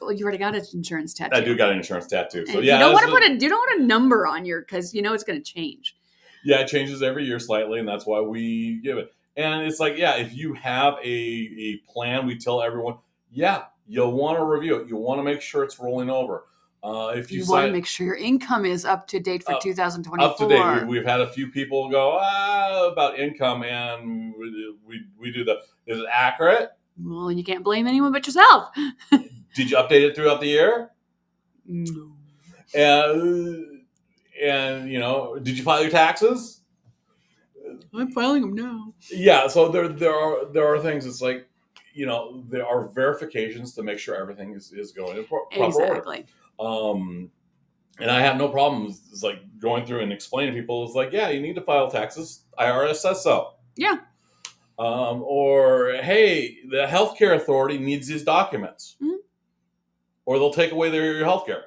well 0.00 0.10
you 0.10 0.24
already 0.24 0.38
got 0.38 0.54
an 0.54 0.64
insurance 0.74 1.14
tattoo 1.14 1.36
I 1.36 1.40
do 1.40 1.56
got 1.56 1.70
an 1.70 1.76
insurance 1.76 2.06
tattoo, 2.06 2.46
so 2.46 2.56
And 2.58 2.64
yeah, 2.64 2.74
you 2.74 2.80
don't 2.80 2.92
want 2.92 3.06
to 3.06 3.12
put 3.12 3.22
a 3.22 3.32
you 3.32 3.48
don't 3.48 3.58
want 3.58 3.80
a 3.80 3.84
number 3.84 4.26
on 4.26 4.44
your 4.44 4.60
because 4.62 4.92
you 4.92 5.02
know 5.02 5.12
it's 5.12 5.24
going 5.24 5.40
to 5.40 5.52
change 5.52 5.94
yeah, 6.42 6.60
it 6.60 6.68
changes 6.68 7.02
every 7.02 7.24
year 7.24 7.38
slightly, 7.38 7.78
and 7.80 7.88
that's 7.88 8.06
why 8.06 8.20
we 8.20 8.80
give 8.82 8.98
it. 8.98 9.12
And 9.36 9.66
it's 9.66 9.80
like, 9.80 9.96
yeah, 9.96 10.16
if 10.16 10.34
you 10.34 10.54
have 10.54 10.94
a 11.04 11.06
a 11.06 11.76
plan, 11.86 12.26
we 12.26 12.38
tell 12.38 12.62
everyone, 12.62 12.96
yeah, 13.30 13.64
you'll 13.86 14.12
want 14.12 14.38
to 14.38 14.44
review 14.44 14.76
it. 14.76 14.88
You 14.88 14.96
want 14.96 15.18
to 15.18 15.22
make 15.22 15.40
sure 15.40 15.62
it's 15.62 15.78
rolling 15.78 16.10
over. 16.10 16.44
Uh, 16.82 17.12
if 17.14 17.30
you, 17.30 17.42
you, 17.42 17.46
want 17.46 17.66
to 17.66 17.72
make 17.72 17.84
sure 17.84 18.06
your 18.06 18.16
income 18.16 18.64
is 18.64 18.86
up 18.86 19.06
to 19.06 19.20
date 19.20 19.44
for 19.44 19.52
Up- 19.52 19.60
2024 19.60 20.26
up 20.26 20.38
to 20.38 20.48
date, 20.48 20.86
we, 20.86 20.98
we've 20.98 21.06
had 21.06 21.20
a 21.20 21.28
few 21.28 21.48
people 21.48 21.90
go 21.90 22.18
ah, 22.20 22.88
about 22.90 23.18
income, 23.18 23.62
and 23.64 24.34
we, 24.38 24.74
we 24.86 25.04
we 25.18 25.30
do 25.30 25.44
the 25.44 25.60
is 25.86 25.98
it 25.98 26.06
accurate? 26.10 26.70
well 27.02 27.32
you 27.32 27.42
can't 27.42 27.64
blame 27.64 27.86
anyone 27.86 28.12
but 28.12 28.26
yourself 28.26 28.68
Did 29.54 29.70
you 29.70 29.76
update 29.76 30.02
it 30.02 30.14
throughout 30.14 30.40
the 30.40 30.46
year? 30.46 30.90
no. 31.66 32.12
And 32.74 33.80
and 34.40 34.90
you 34.90 35.00
know, 35.00 35.38
did 35.38 35.58
you 35.58 35.64
file 35.64 35.82
your 35.82 35.90
taxes? 35.90 36.58
i'm 37.94 38.10
filing 38.12 38.42
them 38.42 38.54
now 38.54 38.92
Yeah. 39.12 39.46
So 39.48 39.68
there 39.68 39.88
there 39.88 40.14
are 40.14 40.46
there 40.46 40.66
are 40.66 40.78
things. 40.80 41.06
It's 41.06 41.20
like 41.20 41.48
you 41.92 42.06
know 42.06 42.44
there 42.48 42.66
are 42.66 42.88
verifications 42.88 43.74
to 43.74 43.82
make 43.82 43.98
sure 43.98 44.14
everything 44.16 44.54
is, 44.54 44.72
is 44.72 44.92
going 44.92 45.18
in 45.18 45.24
pro- 45.24 45.46
proper 45.46 45.82
order. 45.82 46.24
Um, 46.60 47.30
and 47.98 48.10
I 48.10 48.20
have 48.20 48.36
no 48.36 48.48
problems. 48.48 49.00
It's 49.10 49.22
like 49.22 49.38
going 49.58 49.84
through 49.86 50.00
and 50.00 50.12
explaining 50.12 50.54
to 50.54 50.60
people. 50.60 50.84
It's 50.84 50.94
like, 50.94 51.12
yeah, 51.12 51.28
you 51.30 51.40
need 51.40 51.54
to 51.56 51.60
file 51.62 51.90
taxes. 51.90 52.44
IRS 52.58 52.96
says 52.96 53.22
so. 53.22 53.54
Yeah. 53.76 53.96
Um, 54.78 55.22
or 55.26 55.92
hey, 56.02 56.58
the 56.70 56.86
healthcare 56.86 57.34
authority 57.36 57.76
needs 57.78 58.06
these 58.08 58.22
documents, 58.22 58.96
Mhm. 59.02 59.16
or 60.24 60.38
they'll 60.38 60.52
take 60.54 60.72
away 60.72 60.88
their 60.90 61.14
your 61.16 61.26
healthcare. 61.26 61.64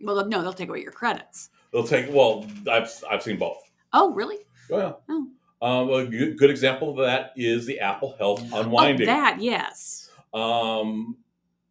well 0.00 0.24
no 0.26 0.42
they'll 0.42 0.52
take 0.52 0.68
away 0.68 0.80
your 0.82 0.92
credits 0.92 1.50
They'll 1.72 1.82
take. 1.86 2.06
Well, 2.12 2.46
I've 2.70 2.92
I've 3.10 3.22
seen 3.24 3.38
both. 3.38 3.58
oh 3.92 4.12
really 4.12 4.38
Oh 4.70 4.78
yeah. 4.78 4.92
Oh. 5.08 5.28
Um, 5.66 5.90
a 5.90 6.04
good, 6.06 6.36
good 6.38 6.50
example 6.50 6.90
of 6.90 6.96
that 6.98 7.32
is 7.36 7.64
the 7.66 7.80
Apple 7.80 8.14
Health 8.18 8.42
unwinding. 8.52 9.08
Oh, 9.08 9.12
that 9.12 9.40
yes. 9.40 10.10
um, 10.34 11.16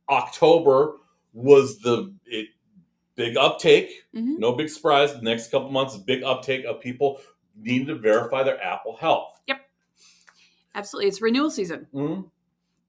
October 0.09 0.95
was 1.33 1.79
the 1.79 2.13
it, 2.25 2.49
big 3.15 3.37
uptake. 3.37 4.05
Mhm. 4.15 4.39
No 4.39 4.53
big 4.53 4.69
surprise. 4.69 5.13
The 5.13 5.21
next 5.21 5.51
couple 5.51 5.69
months, 5.69 5.97
big 5.97 6.23
uptake 6.23 6.65
of 6.65 6.79
people 6.79 7.19
needing 7.55 7.87
to 7.87 7.95
verify 7.95 8.43
their 8.43 8.61
Apple 8.63 8.95
Health. 8.95 9.39
Yep, 9.47 9.57
absolutely, 10.75 11.09
it's 11.09 11.21
renewal 11.21 11.51
season. 11.51 11.87
Mhm. 11.93 12.29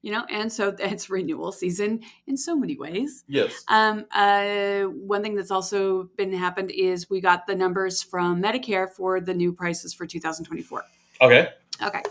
You 0.02 0.12
know, 0.12 0.24
and 0.28 0.52
so 0.52 0.74
it's 0.78 1.08
renewal 1.08 1.52
season 1.52 2.02
in 2.26 2.36
so 2.36 2.56
many 2.56 2.76
ways. 2.76 3.24
Yes. 3.26 3.64
Um, 3.68 4.04
uh, 4.10 4.82
one 4.84 5.22
thing 5.22 5.34
that's 5.34 5.50
also 5.50 6.04
been 6.16 6.32
happened 6.32 6.70
is 6.70 7.08
we 7.08 7.20
got 7.20 7.46
the 7.46 7.54
numbers 7.54 8.02
from 8.02 8.42
Medicare 8.42 8.90
for 8.90 9.20
the 9.20 9.32
new 9.34 9.52
prices 9.52 9.94
for 9.94 10.06
2024. 10.06 10.82
Okay. 11.20 11.48
Okay, 11.82 12.02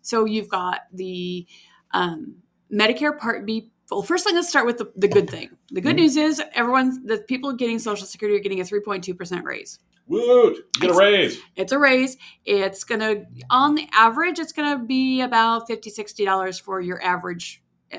so 0.00 0.24
you've 0.24 0.48
got 0.48 0.82
the 0.92 1.46
um, 1.92 2.36
Medicare 2.72 3.18
Part 3.18 3.44
B. 3.44 3.70
Well, 3.90 4.02
first 4.02 4.24
thing, 4.24 4.34
let's 4.36 4.48
start 4.48 4.66
with 4.66 4.78
the, 4.78 4.92
the 4.96 5.08
good 5.08 5.28
thing. 5.28 5.50
The 5.70 5.80
good 5.80 5.96
Mhm. 5.96 6.00
news 6.00 6.16
is 6.16 6.42
everyone, 6.54 7.04
the 7.06 7.18
people 7.18 7.52
getting 7.52 7.78
Social 7.78 8.06
Security 8.06 8.38
are 8.38 8.42
getting 8.42 8.60
a 8.60 8.64
3.2% 8.64 9.44
raise. 9.44 9.78
Woot! 10.06 10.58
Get 10.80 10.90
a 10.90 10.92
It's- 10.92 10.98
raise. 10.98 11.40
It's 11.56 11.72
a 11.72 11.78
raise. 11.78 12.16
It's 12.44 12.84
going 12.84 13.00
to, 13.00 13.26
on 13.48 13.74
the 13.74 13.88
average, 13.92 14.38
it's 14.38 14.52
going 14.52 14.78
to 14.78 14.84
be 14.84 15.20
about 15.20 15.68
$50, 15.68 15.90
$60 15.90 16.60
for 16.60 16.80
your 16.80 17.02
average 17.02 17.62
uh, 17.92 17.98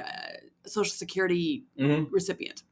Social 0.65 0.91
Security 0.93 1.65
hmm 1.77 2.03
recipient. 2.11 2.63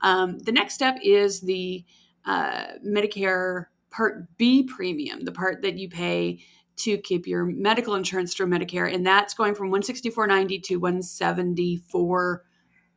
Um, 0.00 0.38
the 0.38 0.52
next 0.52 0.74
step 0.74 0.98
is 1.02 1.40
the 1.40 1.84
uh, 2.24 2.64
Medicare 2.86 3.66
Part 3.90 4.36
B 4.36 4.62
premium, 4.62 5.24
the 5.24 5.32
part 5.32 5.62
that 5.62 5.76
you 5.78 5.88
pay 5.88 6.40
to 6.76 6.96
keep 6.98 7.26
your 7.26 7.44
medical 7.44 7.94
insurance 7.94 8.32
through 8.34 8.46
Medicare, 8.46 8.92
and 8.92 9.06
that's 9.06 9.34
going 9.34 9.54
from 9.54 9.70
one 9.70 9.82
sixty 9.82 10.08
four 10.10 10.26
ninety 10.26 10.58
to 10.60 10.76
one 10.76 11.02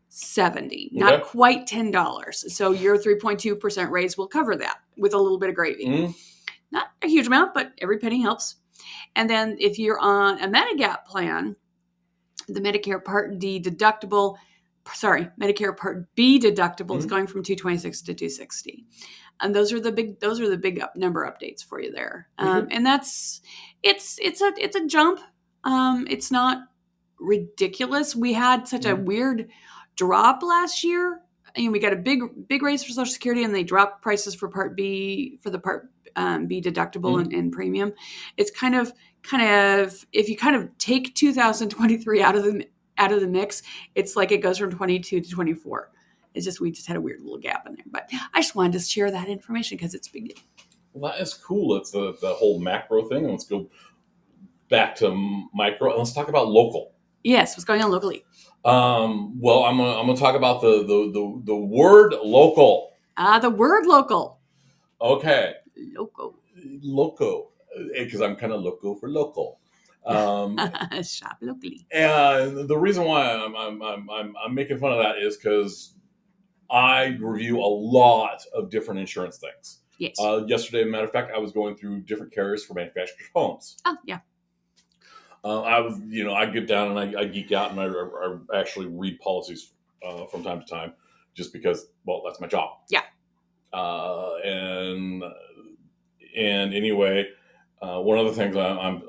seventy 0.09 0.89
four 0.89 0.99
seventy. 0.99 1.11
Not 1.13 1.23
quite 1.23 1.67
ten 1.67 1.91
dollars. 1.91 2.45
So 2.55 2.71
your 2.71 2.97
three 2.97 3.15
point 3.15 3.39
two 3.39 3.55
percent 3.55 3.91
raise 3.91 4.17
will 4.17 4.27
cover 4.27 4.55
that 4.57 4.77
with 4.97 5.13
a 5.13 5.17
little 5.17 5.37
bit 5.39 5.49
of 5.49 5.55
gravy 5.55 5.85
hmm 6.05 6.11
not 6.71 6.87
a 7.03 7.07
huge 7.07 7.27
amount, 7.27 7.53
but 7.53 7.71
every 7.77 7.97
penny 7.99 8.21
helps. 8.21 8.55
And 9.15 9.29
then 9.29 9.55
if 9.59 9.77
you're 9.79 9.99
on 9.99 10.41
a 10.41 10.47
Medigap 10.47 11.05
plan, 11.05 11.55
the 12.49 12.59
Medicare 12.59 13.01
Part 13.01 13.37
D 13.39 13.61
deductible, 13.61 14.35
sorry, 14.93 15.29
Medicare 15.39 15.77
Part 15.77 16.13
B 16.15 16.37
deductible 16.39 16.97
is 16.97 17.05
Mhm. 17.05 17.09
going 17.09 17.27
from 17.27 17.43
226 17.43 18.01
to 18.01 18.13
260. 18.13 18.85
And 19.39 19.55
those 19.55 19.71
are 19.71 19.79
the 19.79 19.91
big 19.91 20.19
those 20.19 20.41
are 20.41 20.49
the 20.49 20.57
big 20.57 20.81
up 20.81 20.95
number 20.97 21.25
updates 21.25 21.63
for 21.63 21.79
you 21.79 21.91
there. 21.91 22.27
Um, 22.39 22.67
and 22.71 22.85
that's 22.85 23.41
it's 23.83 24.17
it's 24.21 24.41
a 24.41 24.51
it's 24.57 24.75
a 24.75 24.85
jump. 24.85 25.19
Um, 25.63 26.07
it's 26.09 26.31
not 26.31 26.63
ridiculous. 27.19 28.15
We 28.15 28.33
had 28.33 28.67
such 28.67 28.85
a 28.85 28.95
Mhm. 28.97 29.05
weird 29.05 29.49
drop 29.95 30.43
last 30.43 30.83
year. 30.83 31.21
And 31.55 31.71
we 31.71 31.79
got 31.79 31.93
a 31.93 31.97
big 31.97 32.47
big 32.49 32.61
raise 32.63 32.83
for 32.83 32.91
Social 32.91 33.11
Security, 33.11 33.43
and 33.43 33.55
they 33.55 33.63
dropped 33.63 34.01
prices 34.01 34.35
for 34.35 34.49
Part 34.49 34.75
B 34.75 35.39
for 35.41 35.49
the 35.49 35.59
Part 35.59 35.89
um, 36.15 36.47
be 36.47 36.61
deductible 36.61 37.19
and, 37.19 37.31
and 37.33 37.51
premium. 37.51 37.93
It's 38.37 38.51
kind 38.51 38.75
of 38.75 38.93
kind 39.23 39.43
of 39.83 40.05
if 40.11 40.29
you 40.29 40.37
kind 40.37 40.55
of 40.55 40.77
take 40.77 41.15
2023 41.15 42.21
out 42.21 42.35
of 42.35 42.43
the 42.43 42.67
out 42.97 43.11
of 43.11 43.21
the 43.21 43.27
mix, 43.27 43.61
it's 43.93 44.15
like 44.15 44.31
it 44.31 44.41
goes 44.41 44.57
from 44.57 44.71
22 44.71 45.21
to 45.21 45.29
24. 45.29 45.91
It's 46.33 46.45
just 46.45 46.59
we 46.59 46.71
just 46.71 46.87
had 46.87 46.97
a 46.97 47.01
weird 47.01 47.21
little 47.21 47.37
gap 47.37 47.65
in 47.67 47.75
there, 47.75 47.85
but 47.89 48.09
I 48.33 48.41
just 48.41 48.55
wanted 48.55 48.73
to 48.73 48.79
share 48.79 49.11
that 49.11 49.29
information 49.29 49.77
because 49.77 49.93
it's 49.93 50.07
big. 50.07 50.37
Well, 50.93 51.11
that 51.11 51.21
is 51.21 51.33
cool. 51.33 51.75
It's 51.77 51.91
the, 51.91 52.15
the 52.21 52.33
whole 52.33 52.59
macro 52.59 53.07
thing. 53.07 53.29
Let's 53.29 53.45
go 53.45 53.69
back 54.69 54.95
to 54.97 55.47
micro 55.53 55.89
and 55.89 55.97
let's 55.99 56.13
talk 56.13 56.29
about 56.29 56.47
local. 56.47 56.94
Yes, 57.25 57.57
what's 57.57 57.65
going 57.65 57.81
on 57.81 57.89
locally? 57.89 58.23
Um, 58.65 59.39
well, 59.41 59.63
I'm 59.63 59.77
gonna, 59.77 59.99
I'm 59.99 60.05
gonna 60.05 60.15
talk 60.15 60.35
about 60.35 60.61
the, 60.61 60.83
the, 60.83 61.11
the, 61.11 61.41
the 61.45 61.55
word 61.55 62.13
local. 62.23 62.91
Ah, 63.17 63.39
the 63.39 63.49
word 63.49 63.87
local, 63.87 64.39
Okay. 65.01 65.55
Loco. 65.75 66.35
Loco. 66.83 67.49
Because 67.97 68.21
I'm 68.21 68.35
kind 68.35 68.53
of 68.53 68.61
loco 68.61 68.93
for 68.93 69.09
local. 69.09 69.59
Um, 70.05 70.59
shop 71.03 71.37
locally. 71.41 71.87
And 71.91 72.67
the 72.67 72.77
reason 72.77 73.05
why 73.05 73.31
I'm 73.31 73.55
I'm 73.55 73.81
I'm, 73.81 74.09
I'm, 74.09 74.35
I'm 74.45 74.53
making 74.53 74.77
fun 74.77 74.91
of 74.91 74.99
that 74.99 75.17
is 75.17 75.35
because 75.35 75.95
I 76.69 77.17
review 77.19 77.57
a 77.57 77.65
lot 77.65 78.43
of 78.53 78.69
different 78.69 78.99
insurance 78.99 79.39
things. 79.39 79.79
Yes. 79.97 80.15
Uh, 80.19 80.45
yesterday, 80.45 80.83
matter 80.83 81.05
of 81.05 81.11
fact, 81.11 81.31
I 81.33 81.39
was 81.39 81.51
going 81.51 81.75
through 81.75 82.01
different 82.01 82.31
carriers 82.31 82.63
for 82.63 82.75
manufactured 82.75 83.15
homes. 83.33 83.77
oh 83.85 83.97
yeah. 84.05 84.19
Uh, 85.45 85.61
I 85.61 85.79
was, 85.79 85.99
you 86.07 86.23
know, 86.23 86.33
I 86.33 86.47
get 86.47 86.67
down 86.67 86.97
and 86.97 86.99
I, 86.99 87.21
I 87.21 87.25
geek 87.25 87.51
out 87.51 87.69
and 87.69 87.79
I, 87.79 87.85
I 87.85 88.59
actually 88.59 88.87
read 88.87 89.19
policies 89.19 89.73
uh, 90.03 90.25
from 90.25 90.43
time 90.43 90.59
to 90.59 90.65
time, 90.65 90.93
just 91.35 91.53
because, 91.53 91.85
well, 92.03 92.23
that's 92.25 92.41
my 92.41 92.47
job. 92.47 92.71
Yeah. 92.89 93.03
Uh, 93.71 94.37
and 94.43 95.23
and 96.35 96.73
anyway, 96.73 97.27
uh, 97.81 98.01
one 98.01 98.17
of 98.17 98.25
the 98.25 98.33
things 98.33 98.55
I, 98.55 98.69
I'm 98.69 99.03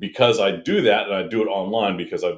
because 0.00 0.40
I 0.40 0.50
do 0.50 0.82
that 0.82 1.06
and 1.06 1.14
I 1.14 1.22
do 1.28 1.42
it 1.42 1.46
online 1.46 1.96
because 1.96 2.24
I 2.24 2.32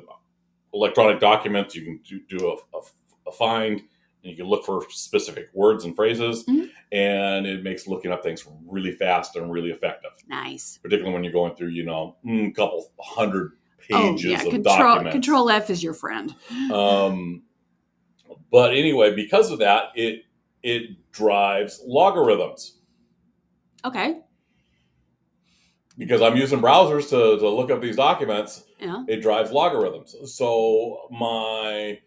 electronic 0.75 1.19
documents 1.19 1.75
you 1.75 1.83
can 1.83 2.01
do, 2.07 2.21
do 2.39 2.49
a, 2.51 2.77
a, 2.77 2.81
a 3.29 3.33
find 3.33 3.81
you 4.23 4.37
can 4.37 4.47
look 4.47 4.65
for 4.65 4.85
specific 4.91 5.49
words 5.55 5.85
and 5.85 5.97
phrases 5.97 6.45
Mhm. 6.47 6.69
and 6.93 7.47
it 7.47 7.63
makes 7.63 7.87
looking 7.87 8.13
up 8.13 8.23
things 8.23 8.47
really 8.67 8.93
fast 8.93 9.37
and 9.37 9.51
really 9.51 9.71
effective 9.71 10.11
Nice. 10.29 10.79
particularly 10.83 11.15
when 11.15 11.25
you're 11.25 11.33
going 11.33 11.55
through 11.55 11.69
you 11.69 11.85
know 11.85 12.17
mm, 12.25 12.49
a 12.49 12.53
couple 12.53 12.91
hundred 13.01 13.53
pages 13.79 14.25
oh, 14.27 14.29
yeah. 14.29 14.37
of 14.43 14.51
Control 14.51 14.63
documents 14.63 15.13
Control 15.13 15.51
F 15.51 15.71
is 15.71 15.83
your 15.83 15.95
friend. 15.95 16.35
um, 16.73 17.43
but 18.53 18.73
anyway 18.75 19.15
because 19.15 19.51
of 19.51 19.59
that 19.61 19.85
it 19.95 20.23
it 20.63 21.11
drives 21.13 21.81
logarithms 21.87 22.79
Okay. 23.85 24.21
because 25.97 26.21
i'm 26.21 26.37
using 26.37 26.61
browsers 26.61 27.09
to, 27.09 27.39
to 27.39 27.49
look 27.49 27.71
up 27.71 27.81
these 27.81 27.97
documents 27.97 28.65
Yeah. 28.79 29.05
it 29.09 29.23
drives 29.23 29.51
logarithms. 29.53 30.15
So 30.35 31.09
my 31.11 31.99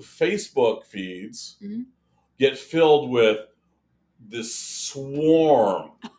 Facebook 0.00 0.84
feeds 0.84 1.56
Mhm. 1.62 1.86
get 2.38 2.58
filled 2.58 3.10
with 3.10 3.38
this 4.26 4.54
swarm 4.54 5.90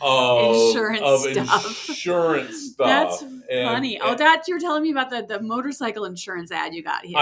of 0.00 0.54
Insurance 0.68 1.00
of 1.02 1.20
stuff. 1.20 1.88
insurance 1.88 2.70
stuff. 2.72 2.86
That's 2.86 3.22
And- 3.22 3.42
funny. 3.48 4.00
oh, 4.00 4.14
that 4.14 4.44
you're 4.46 4.60
telling 4.60 4.82
me 4.82 4.90
about 4.92 5.10
the, 5.10 5.22
the 5.26 5.40
motorcycle 5.40 6.04
insurance 6.04 6.52
ad 6.52 6.74
you 6.74 6.82
got 6.82 7.04
here. 7.04 7.16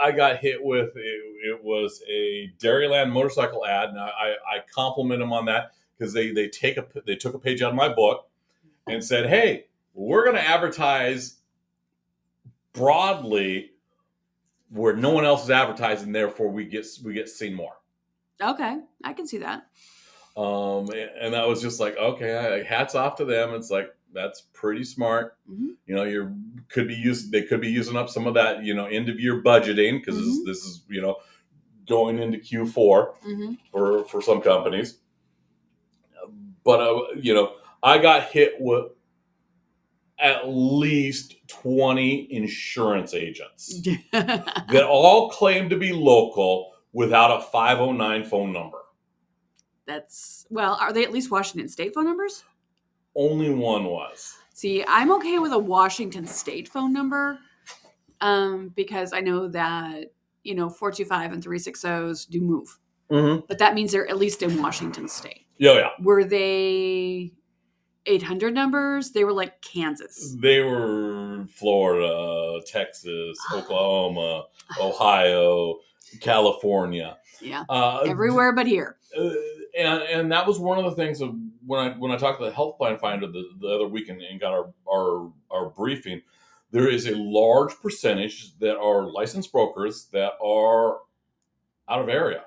I 0.00 0.12
got 0.12 0.36
hit 0.38 0.62
with 0.62 0.96
it, 0.96 1.00
it 1.44 1.64
was 1.64 2.02
a 2.08 2.52
Dairyland 2.58 3.10
motorcycle 3.10 3.66
ad, 3.66 3.88
and 3.88 3.98
I, 3.98 4.06
I, 4.08 4.28
I 4.30 4.58
compliment 4.72 5.20
them 5.20 5.32
on 5.32 5.46
that 5.46 5.72
because 5.98 6.12
they 6.12 6.30
they 6.32 6.48
take 6.48 6.76
a 6.76 6.86
they 7.06 7.16
took 7.16 7.34
a 7.34 7.38
page 7.38 7.62
out 7.62 7.70
of 7.70 7.76
my 7.76 7.88
book 7.92 8.28
and 8.86 9.02
said, 9.04 9.26
"Hey, 9.28 9.66
we're 9.94 10.22
going 10.24 10.36
to 10.36 10.42
advertise 10.46 11.38
broadly 12.72 13.71
where 14.72 14.96
no 14.96 15.10
one 15.10 15.24
else 15.24 15.44
is 15.44 15.50
advertising, 15.50 16.12
therefore 16.12 16.48
we 16.48 16.64
get 16.64 16.86
we 17.04 17.12
get 17.14 17.28
seen 17.28 17.54
more." 17.54 17.74
Okay, 18.40 18.78
I 19.04 19.12
can 19.12 19.26
see 19.26 19.38
that. 19.38 19.66
Um, 20.36 20.90
and, 21.20 21.34
that 21.34 21.46
was 21.46 21.60
just 21.60 21.78
like, 21.78 21.96
okay, 21.98 22.64
hats 22.66 22.94
off 22.94 23.16
to 23.16 23.24
them. 23.24 23.54
It's 23.54 23.70
like 23.70 23.94
that's 24.14 24.42
pretty 24.52 24.84
smart. 24.84 25.36
Mhm. 25.50 25.74
You 25.86 25.94
know, 25.94 26.04
you 26.04 26.34
could 26.68 26.88
be 26.88 26.94
using 26.94 27.30
they 27.30 27.42
could 27.42 27.60
be 27.60 27.70
using 27.70 27.96
up 27.96 28.08
some 28.08 28.26
of 28.26 28.34
that 28.34 28.64
you 28.64 28.74
know 28.74 28.86
end 28.86 29.08
of 29.08 29.20
year 29.20 29.42
budgeting 29.42 30.00
because 30.00 30.16
Mhm. 30.16 30.24
this, 30.24 30.44
this 30.44 30.64
is 30.64 30.82
you 30.88 31.02
know 31.02 31.16
going 31.86 32.18
into 32.18 32.38
Q4 32.38 33.14
hmm 33.22 33.52
for 33.70 34.04
for 34.04 34.22
some 34.22 34.40
companies. 34.40 34.98
But 36.64 36.80
uh, 36.80 37.02
you 37.16 37.34
know, 37.34 37.56
I 37.82 37.98
got 37.98 38.24
hit 38.30 38.54
with 38.60 38.92
at 40.22 40.48
least 40.48 41.34
twenty 41.48 42.32
insurance 42.32 43.12
agents 43.12 43.82
that 44.12 44.86
all 44.88 45.28
claim 45.30 45.68
to 45.68 45.76
be 45.76 45.92
local 45.92 46.72
without 46.92 47.36
a 47.38 47.42
five 47.42 47.78
hundred 47.78 47.94
nine 47.98 48.24
phone 48.24 48.52
number. 48.52 48.78
That's 49.86 50.46
well. 50.48 50.78
Are 50.80 50.92
they 50.92 51.02
at 51.04 51.12
least 51.12 51.30
Washington 51.30 51.68
State 51.68 51.94
phone 51.94 52.04
numbers? 52.04 52.44
Only 53.14 53.50
one 53.50 53.84
was. 53.84 54.34
See, 54.54 54.84
I'm 54.86 55.10
okay 55.14 55.38
with 55.38 55.52
a 55.52 55.58
Washington 55.58 56.26
State 56.26 56.68
phone 56.68 56.92
number, 56.92 57.38
um, 58.20 58.72
because 58.76 59.12
I 59.12 59.20
know 59.20 59.48
that 59.48 60.12
you 60.44 60.54
know 60.54 60.70
four 60.70 60.92
two 60.92 61.04
five 61.04 61.32
and 61.32 61.42
three 61.42 61.58
six 61.58 61.80
zeros 61.80 62.24
do 62.26 62.40
move, 62.40 62.78
Mm-hmm. 63.10 63.44
but 63.48 63.58
that 63.58 63.74
means 63.74 63.92
they're 63.92 64.08
at 64.08 64.16
least 64.18 64.42
in 64.42 64.62
Washington 64.62 65.08
State. 65.08 65.46
Yeah, 65.58 65.74
yeah. 65.74 65.88
Were 66.00 66.24
they 66.24 67.32
800 68.06 68.52
numbers? 68.54 69.10
They 69.10 69.24
were 69.24 69.32
like 69.32 69.60
Kansas. 69.62 70.36
They 70.40 70.60
were 70.60 71.46
Florida, 71.54 72.60
Texas, 72.66 73.38
Oklahoma, 73.54 74.44
Ohio, 74.80 75.76
California. 76.20 77.18
Yeah, 77.40 77.64
Uh, 77.68 78.00
everywhere 78.06 78.52
but 78.52 78.66
here. 78.66 78.96
uh, 79.18 79.30
and 79.76 80.02
and 80.02 80.32
that 80.32 80.46
was 80.46 80.58
one 80.58 80.78
of 80.78 80.84
the 80.84 80.92
things 80.92 81.20
of 81.20 81.34
when 81.66 81.80
I 81.80 81.90
when 81.98 82.10
I 82.12 82.16
talked 82.16 82.38
to 82.40 82.44
the 82.44 82.52
health 82.52 82.76
plan 82.78 82.98
finder 82.98 83.26
the, 83.26 83.42
the 83.60 83.68
other 83.68 83.88
week 83.88 84.08
and, 84.08 84.20
and 84.22 84.38
got 84.40 84.52
our, 84.52 84.72
our 84.90 85.32
our 85.50 85.70
briefing. 85.70 86.20
There 86.70 86.88
is 86.88 87.06
a 87.06 87.14
large 87.16 87.74
percentage 87.82 88.56
that 88.60 88.78
are 88.78 89.02
licensed 89.10 89.50
brokers 89.52 90.06
that 90.12 90.32
are 90.42 90.98
out 91.88 92.00
of 92.00 92.08
area. 92.08 92.44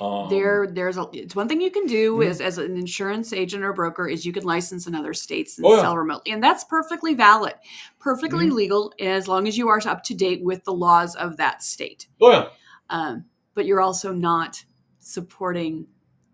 Um, 0.00 0.28
there 0.30 0.66
there's 0.66 0.96
a 0.96 1.06
it's 1.12 1.36
one 1.36 1.48
thing 1.48 1.60
you 1.60 1.70
can 1.70 1.86
do 1.86 2.16
Mhm. 2.16 2.26
is 2.26 2.40
as 2.40 2.58
an 2.58 2.76
insurance 2.76 3.32
agent 3.32 3.62
or 3.62 3.72
broker 3.72 4.08
is 4.08 4.24
you 4.26 4.32
can 4.32 4.42
license 4.44 4.86
in 4.86 4.94
other 4.94 5.14
states 5.14 5.56
and 5.58 5.66
Oh, 5.66 5.74
yeah. 5.74 5.82
sell 5.82 5.96
remotely 5.96 6.32
and 6.32 6.42
that's 6.42 6.64
perfectly 6.64 7.14
valid 7.14 7.54
perfectly 8.00 8.46
Mhm. 8.46 8.52
legal 8.52 8.92
as 9.00 9.28
long 9.28 9.46
as 9.46 9.56
you 9.58 9.68
are 9.68 9.80
up 9.86 10.02
to 10.04 10.14
date 10.14 10.42
with 10.42 10.64
the 10.64 10.72
laws 10.72 11.14
of 11.14 11.36
that 11.36 11.62
state 11.62 12.08
Oh 12.20 12.30
yeah. 12.30 12.48
um, 12.90 13.26
but 13.54 13.66
you're 13.66 13.80
also 13.80 14.12
not 14.12 14.64
supporting 14.98 15.86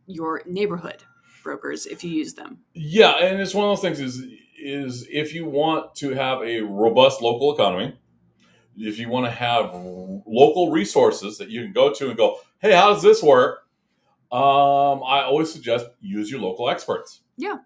your 0.07 0.43
neighborhood 0.47 1.05
brokers 1.43 1.85
if 1.87 2.03
you 2.05 2.11
use 2.11 2.35
them 2.35 2.59
Yeah, 2.75 3.13
and 3.19 3.41
it's 3.41 3.55
one 3.55 3.69
of 3.69 3.71
those 3.73 3.83
things 3.83 4.01
is 4.01 4.25
is 4.63 5.07
if 5.11 5.35
you 5.35 5.47
want 5.47 5.95
to 5.97 6.11
have 6.15 6.43
a 6.43 6.61
robust 6.61 7.23
local 7.23 7.55
economy, 7.55 7.97
if 8.81 8.99
you 8.99 9.09
want 9.09 9.27
to 9.27 9.31
have 9.31 9.73
local 9.75 10.71
resources 10.71 11.39
that 11.39 11.51
you 11.51 11.63
can 11.63 11.73
go 11.73 11.93
to 11.93 12.09
and 12.09 12.17
go, 12.17 12.39
hey, 12.61 12.73
how 12.73 12.93
does 12.93 13.03
this 13.03 13.23
work? 13.23 13.67
Um, 14.33 15.03
I 15.05 15.23
always 15.25 15.53
suggest 15.53 15.87
use 16.01 16.31
your 16.31 16.41
local 16.41 16.71
experts. 16.71 17.21
Yeah. 17.37 17.59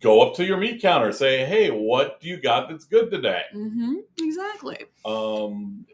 Go 0.00 0.20
up 0.20 0.34
to 0.36 0.44
your 0.44 0.58
meat 0.58 0.82
counter, 0.82 1.12
say, 1.12 1.44
hey, 1.46 1.70
what 1.70 2.20
do 2.20 2.28
you 2.28 2.40
got 2.40 2.68
that's 2.68 2.84
good 2.84 3.10
today? 3.10 3.44
hmm 3.52 3.94
exactly 4.20 4.86
um, 5.04 5.86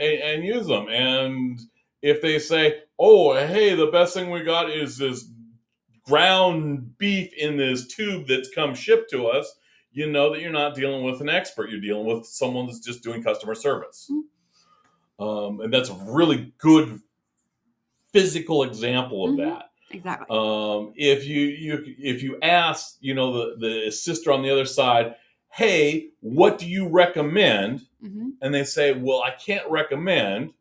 and, 0.00 0.20
and 0.20 0.44
use 0.44 0.66
them. 0.66 0.88
And 0.88 1.60
if 2.02 2.20
they 2.22 2.38
say, 2.38 2.82
"Oh, 2.98 3.34
hey, 3.34 3.74
the 3.74 3.86
best 3.86 4.14
thing 4.14 4.30
we 4.30 4.42
got 4.42 4.70
is 4.70 4.98
this 4.98 5.28
ground 6.04 6.96
beef 6.98 7.32
in 7.34 7.56
this 7.56 7.86
tube 7.86 8.28
that's 8.28 8.48
come 8.54 8.74
shipped 8.74 9.10
to 9.10 9.26
us," 9.26 9.52
you 9.96 10.10
know 10.10 10.30
that 10.32 10.42
you're 10.42 10.50
not 10.52 10.74
dealing 10.74 11.02
with 11.04 11.22
an 11.22 11.28
expert. 11.30 11.70
You're 11.70 11.80
dealing 11.80 12.04
with 12.04 12.26
someone 12.26 12.66
that's 12.66 12.80
just 12.80 13.02
doing 13.02 13.22
customer 13.22 13.54
service. 13.54 14.10
Um, 15.18 15.60
and 15.62 15.72
that's 15.72 15.88
a 15.88 15.94
really 16.06 16.52
good 16.58 17.00
physical 18.12 18.62
example 18.62 19.24
of 19.24 19.32
Mhm. 19.32 19.36
that. 19.38 19.70
exactly 19.90 20.36
Um, 20.36 20.92
if 20.96 21.24
you 21.26 21.40
you 21.42 21.94
if 21.98 22.22
you 22.22 22.38
ask, 22.42 22.96
you 23.00 23.14
know, 23.14 23.32
the 23.32 23.56
the 23.56 23.86
assister 23.86 24.32
on 24.32 24.42
the 24.42 24.50
other 24.50 24.64
side, 24.66 25.14
hey, 25.48 26.10
what 26.20 26.58
do 26.58 26.68
you 26.68 26.88
recommend? 26.88 27.86
hmm 28.00 28.30
and 28.42 28.52
they 28.54 28.64
say, 28.64 28.92
"Well, 28.92 29.22
I 29.22 29.30
can't 29.30 29.66
recommend," 29.70 30.52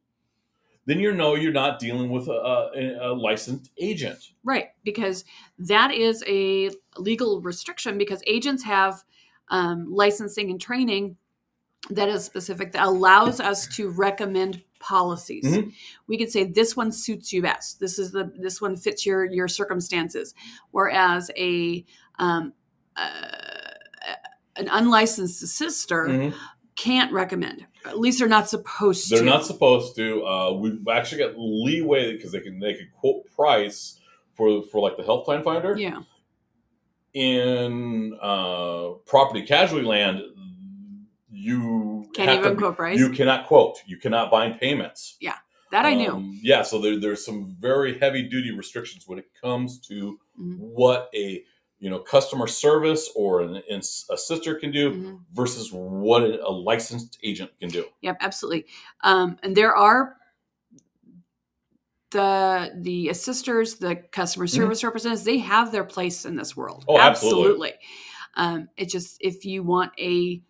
then 0.85 0.99
you 1.01 1.11
know 1.13 1.35
you're 1.35 1.51
not 1.51 1.77
dealing 1.79 2.09
with 2.09 2.29
a, 2.29 2.31
a, 2.31 3.11
a 3.11 3.13
licensed 3.13 3.69
agent. 3.77 4.31
Right, 4.45 4.69
because 4.85 5.25
that 5.59 5.91
is 5.91 6.23
a 6.25 6.69
legal 6.97 7.41
restriction 7.41 7.97
because 7.97 8.21
agents 8.27 8.63
have 8.63 9.03
um, 9.49 9.87
licensing 9.91 10.49
and 10.49 10.59
training 10.59 11.17
that 11.91 12.09
is 12.09 12.23
specific 12.25 12.71
that 12.71 12.83
allows 12.83 13.39
us 13.39 13.67
to 13.67 13.89
recommend 13.89 14.63
policies. 14.79 15.45
Mhm. 15.45 15.71
We 16.07 16.17
could 16.17 16.31
say 16.31 16.43
this 16.43 16.75
one 16.75 16.91
suits 16.91 17.31
you 17.31 17.41
best. 17.41 17.79
This 17.79 17.99
is 17.99 18.11
the 18.11 18.31
this 18.37 18.59
one 18.61 18.75
fits 18.75 19.05
your 19.05 19.25
your 19.25 19.47
circumstances. 19.47 20.33
Whereas 20.71 21.29
a 21.37 21.85
um, 22.17 22.53
uh, 22.95 23.11
an 24.55 24.67
unlicensed 24.69 25.43
assister 25.43 26.33
can't 26.75 27.11
recommend. 27.11 27.65
At 27.85 27.99
least 27.99 28.19
they're 28.19 28.27
not 28.27 28.49
supposed 28.49 29.09
to 29.09 29.15
They're 29.15 29.23
not 29.23 29.45
supposed 29.45 29.95
to. 29.95 30.25
Uh, 30.25 30.53
we've 30.53 30.87
actually 30.87 31.19
got 31.19 31.33
leeway 31.37 32.13
because 32.13 32.31
they 32.31 32.39
can 32.39 32.59
they 32.59 32.73
can 32.73 32.89
quote 32.99 33.25
price 33.35 33.99
for 34.33 34.63
for 34.63 34.81
like 34.81 34.97
the 34.97 35.03
health 35.03 35.25
plan 35.25 35.43
finder 35.43 35.75
Yeah. 35.77 36.01
In 37.15 38.15
uh, 38.21 38.89
property 39.07 39.41
casualty 39.43 39.85
land. 39.85 40.21
You 41.31 42.05
Can't 42.13 42.29
to 42.29 42.37
even 42.37 42.53
be- 42.53 42.59
quote 42.59 42.75
price. 42.77 42.99
You 42.99 43.09
cannot 43.09 43.47
quote. 43.47 43.77
You 43.87 43.97
cannot 43.97 44.29
bind 44.31 44.59
payments. 44.59 45.17
Yeah, 45.19 45.35
that 45.71 45.85
I 45.85 45.93
knew. 45.95 46.11
Um, 46.11 46.39
yeah, 46.43 46.61
so 46.61 46.79
there, 46.79 46.99
there's 46.99 47.25
some 47.25 47.55
very 47.59 47.97
heavy 47.99 48.23
duty 48.23 48.51
restrictions 48.51 49.05
when 49.07 49.17
it 49.19 49.25
comes 49.41 49.79
to 49.87 50.19
Mhm. 50.39 50.57
what 50.59 51.09
a 51.15 51.43
you 51.79 51.89
know 51.89 51.99
customer 51.99 52.47
service 52.47 53.09
or 53.15 53.41
an, 53.41 53.55
an- 53.69 53.81
a 54.09 54.17
sister 54.17 54.55
can 54.55 54.71
do 54.71 54.91
Mhm. 54.91 55.19
versus 55.33 55.71
what 55.71 56.23
a 56.23 56.49
licensed 56.51 57.17
agent 57.23 57.51
can 57.59 57.69
do. 57.69 57.85
Yep, 58.01 58.17
absolutely. 58.21 58.65
Um, 59.01 59.37
and 59.43 59.55
there 59.55 59.75
are 59.75 60.17
the 62.11 62.71
the 62.75 63.09
assisters, 63.09 63.75
the 63.75 63.95
customer 63.95 64.47
service 64.47 64.83
representatives. 64.83 65.25
They 65.25 65.39
have 65.39 65.71
their 65.71 65.83
place 65.83 66.25
in 66.25 66.35
this 66.35 66.55
world. 66.55 66.85
Mm-hmm. 66.87 66.91
Oh, 66.91 66.99
absolutely. 66.99 67.73
Um, 68.35 68.69
it 68.77 68.89
just 68.89 69.17
if 69.19 69.45
you 69.45 69.63
want 69.63 69.91
a 69.99 70.41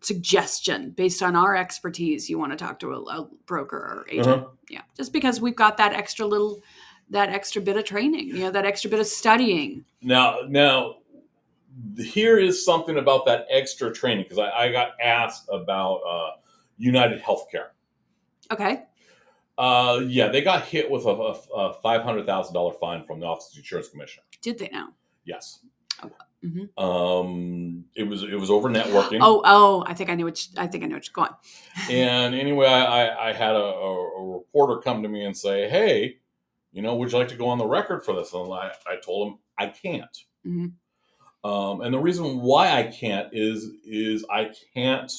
suggestion 0.00 0.90
based 0.90 1.22
on 1.22 1.36
our 1.36 1.56
expertise, 1.56 2.28
you 2.28 2.38
want 2.38 2.52
to 2.52 2.56
talk 2.56 2.78
to 2.80 2.92
a, 2.92 3.00
a 3.02 3.28
broker 3.46 3.76
or 3.76 4.06
agent. 4.10 4.28
Uh-huh. 4.28 4.46
Yeah, 4.68 4.82
just 4.96 5.12
because 5.12 5.40
we've 5.40 5.56
got 5.56 5.76
that 5.76 5.92
extra 5.92 6.26
little, 6.26 6.62
that 7.10 7.28
extra 7.28 7.62
bit 7.62 7.76
of 7.76 7.84
training, 7.84 8.28
you 8.28 8.40
know, 8.40 8.50
that 8.50 8.66
extra 8.66 8.90
bit 8.90 9.00
of 9.00 9.06
studying. 9.06 9.84
Now, 10.02 10.38
now 10.48 10.96
here 11.98 12.38
is 12.38 12.64
something 12.64 12.98
about 12.98 13.26
that 13.26 13.46
extra 13.50 13.92
training 13.92 14.24
because 14.28 14.38
I, 14.38 14.50
I 14.50 14.72
got 14.72 14.90
asked 15.02 15.48
about 15.50 16.00
uh, 16.08 16.30
United 16.78 17.22
Healthcare. 17.22 17.68
Okay. 18.50 18.82
Uh, 19.58 20.00
yeah, 20.06 20.28
they 20.28 20.40
got 20.40 20.64
hit 20.64 20.90
with 20.90 21.04
a, 21.04 21.10
a, 21.10 21.32
a 21.54 21.74
five 21.82 22.02
hundred 22.02 22.26
thousand 22.26 22.54
dollar 22.54 22.72
fine 22.74 23.04
from 23.04 23.20
the 23.20 23.26
Office 23.26 23.48
of 23.48 23.54
the 23.54 23.60
Insurance 23.60 23.88
Commissioner. 23.88 24.24
Did 24.40 24.58
they 24.58 24.68
now? 24.72 24.88
Yes. 25.24 25.60
Mhm. 26.44 26.76
Um, 26.76 27.84
it 27.94 28.02
was 28.02 28.24
it 28.24 28.34
was 28.34 28.50
over 28.50 28.68
networking. 28.68 29.20
Oh, 29.20 29.42
oh, 29.44 29.84
I 29.86 29.94
think 29.94 30.10
I 30.10 30.16
knew 30.16 30.24
what. 30.24 30.44
You, 30.44 30.60
I 30.60 30.66
think 30.66 30.82
I 30.82 30.88
know 30.88 30.96
what 30.96 31.06
you're 31.06 31.14
going. 31.14 31.30
And 31.88 32.34
anyway, 32.34 32.66
I, 32.66 33.28
I, 33.28 33.32
had 33.32 33.54
a, 33.54 33.62
a, 33.62 33.92
a 34.18 34.38
reporter 34.38 34.80
come 34.80 35.04
to 35.04 35.08
me 35.08 35.24
and 35.24 35.36
say, 35.36 35.68
"Hey, 35.68 36.16
you 36.72 36.82
know, 36.82 36.96
would 36.96 37.12
you 37.12 37.18
like 37.18 37.28
to 37.28 37.36
go 37.36 37.46
on 37.48 37.58
the 37.58 37.66
record 37.66 38.04
for 38.04 38.16
this?" 38.16 38.32
And 38.32 38.52
I, 38.52 38.72
I 38.88 38.96
told 38.96 39.28
him 39.28 39.38
I 39.56 39.66
can't. 39.68 40.16
Mhm. 40.44 40.72
Um, 41.44 41.80
and 41.80 41.94
the 41.94 42.00
reason 42.00 42.40
why 42.40 42.76
I 42.76 42.84
can't 42.84 43.28
is 43.32 43.70
is 43.84 44.24
I 44.28 44.50
can't, 44.74 45.12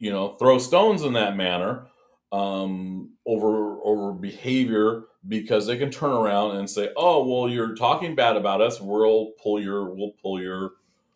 you 0.00 0.10
know, 0.10 0.34
throw 0.34 0.58
stones 0.58 1.02
in 1.02 1.12
that 1.12 1.36
manner 1.36 1.86
um, 2.32 3.10
over 3.26 3.78
over 3.84 4.12
behavior 4.12 5.04
because 5.28 5.66
they 5.66 5.76
can 5.76 5.90
turn 5.90 6.12
around 6.12 6.56
and 6.56 6.68
say, 6.70 6.90
"Oh, 6.96 7.26
well, 7.28 7.48
you're 7.52 7.74
talking 7.74 8.14
bad 8.14 8.36
about 8.36 8.60
us. 8.60 8.80
We'll 8.80 9.32
pull 9.42 9.60
your 9.60 9.94
we'll 9.94 10.12
pull 10.22 10.40
your." 10.40 10.72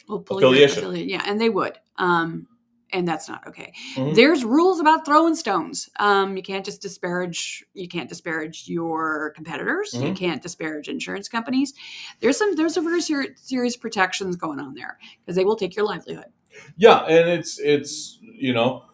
We'll 0.09 0.21
pull 0.21 0.41
your 0.41 0.51
Affiliation. 0.51 0.79
affiliate- 0.81 1.09
Yeah, 1.09 1.23
and 1.27 1.41
they 1.41 1.49
would. 1.49 1.79
Um, 1.97 2.47
and 2.93 3.09
that's 3.09 3.27
not 3.27 3.47
okay. 3.47 3.73
Mhm. 3.97 4.15
There's 4.15 4.45
rules 4.45 4.79
about 4.79 5.07
throwing 5.07 5.35
stones. 5.35 5.89
Um, 5.99 6.37
you 6.37 6.43
can't 6.43 6.65
just 6.65 6.83
disparage. 6.83 7.65
You 7.73 7.89
can't 7.89 8.09
disparage 8.09 8.69
your 8.69 9.33
competitors. 9.35 9.95
You 9.95 10.11
Mhm. 10.11 10.17
can't 10.17 10.43
disparage 10.43 10.89
insurance 10.89 11.27
companies. 11.29 11.73
There's 12.21 12.37
some. 12.37 12.55
There's 12.55 12.75
some 12.75 12.85
very 12.85 13.01
ser- 13.01 13.35
serious 13.37 13.77
protections 13.79 14.37
going 14.37 14.61
on 14.61 14.75
there 14.75 14.99
because 15.25 15.37
they 15.37 15.45
will 15.45 15.57
take 15.57 15.75
your 15.75 15.87
livelihood. 15.87 16.27
Yeah, 16.77 16.99
and 17.07 17.31
it's 17.31 17.59
it's 17.59 18.19
you 18.21 18.53
know, 18.53 18.85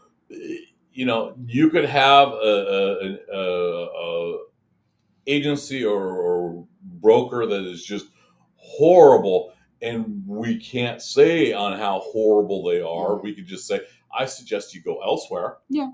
you 1.01 1.07
know, 1.07 1.35
you 1.47 1.71
could 1.71 1.87
have 1.87 2.29
a, 2.29 3.17
a, 3.33 3.35
a, 3.35 3.85
a 3.87 4.39
agency 5.27 5.83
or, 5.83 5.99
or 5.99 6.67
broker 7.01 7.47
that 7.47 7.65
is 7.65 7.83
just 7.83 8.09
horrible, 8.57 9.55
and 9.81 10.23
we 10.27 10.59
can't 10.59 11.01
say 11.01 11.55
on 11.55 11.79
how 11.79 12.01
horrible 12.01 12.63
they 12.65 12.83
are. 12.83 13.17
We 13.17 13.35
could 13.35 13.47
just 13.47 13.67
say, 13.67 13.81
"I 14.15 14.27
suggest 14.27 14.75
you 14.75 14.83
go 14.83 15.01
elsewhere." 15.03 15.57
Yeah. 15.71 15.91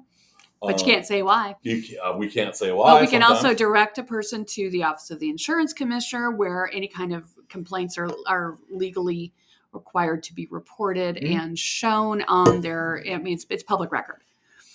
But 0.61 0.75
Uh, 0.75 0.79
you 0.85 0.92
can't 0.92 1.07
say 1.07 1.23
why. 1.23 1.55
You, 1.62 1.85
uh, 2.03 2.16
we 2.19 2.29
can't 2.29 2.57
say 2.57 2.73
why. 2.73 2.95
But 2.95 3.03
we 3.03 3.07
can 3.07 3.23
also 3.23 3.55
direct 3.55 3.99
a 3.99 4.03
person 4.03 4.45
to 4.57 4.71
the 4.71 4.83
Office 4.83 5.12
of 5.12 5.21
the 5.21 5.31
Insurance 5.31 5.73
Commissioner, 5.73 6.33
where 6.33 6.69
any 6.73 6.88
kind 6.88 7.14
of 7.14 7.29
complaints 7.49 7.97
are 7.97 8.11
are 8.27 8.59
legally 8.71 9.33
required 9.71 10.25
to 10.25 10.35
be 10.35 10.49
reported 10.51 11.14
Mhm. 11.14 11.40
and 11.40 11.57
shown 11.57 12.23
on 12.23 12.61
their. 12.61 13.05
I 13.09 13.19
mean, 13.19 13.35
it's, 13.35 13.47
it's 13.51 13.62
public 13.62 13.92
record. 13.92 14.23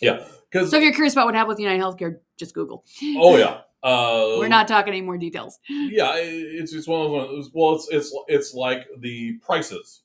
Because 0.01 0.69
So 0.71 0.77
if 0.77 0.83
you're 0.83 0.93
curious 0.93 1.13
about 1.13 1.25
what 1.27 1.35
happened 1.35 1.49
with 1.49 1.59
United 1.59 1.81
Healthcare, 1.81 2.19
just 2.37 2.53
Google. 2.53 2.83
oh 3.17 3.37
yeah, 3.37 3.61
uh, 3.83 4.35
We're 4.39 4.47
not 4.47 4.67
talking 4.67 4.93
any 4.93 5.01
more 5.01 5.17
details. 5.17 5.59
yeah, 5.69 6.13
it's 6.15 6.73
it's 6.73 6.87
one 6.87 7.05
of 7.05 7.11
those. 7.11 7.49
Well, 7.53 7.75
it's 7.75 7.87
it's 7.89 8.15
it's 8.27 8.53
like 8.53 8.87
the 8.99 9.33
prices 9.45 10.01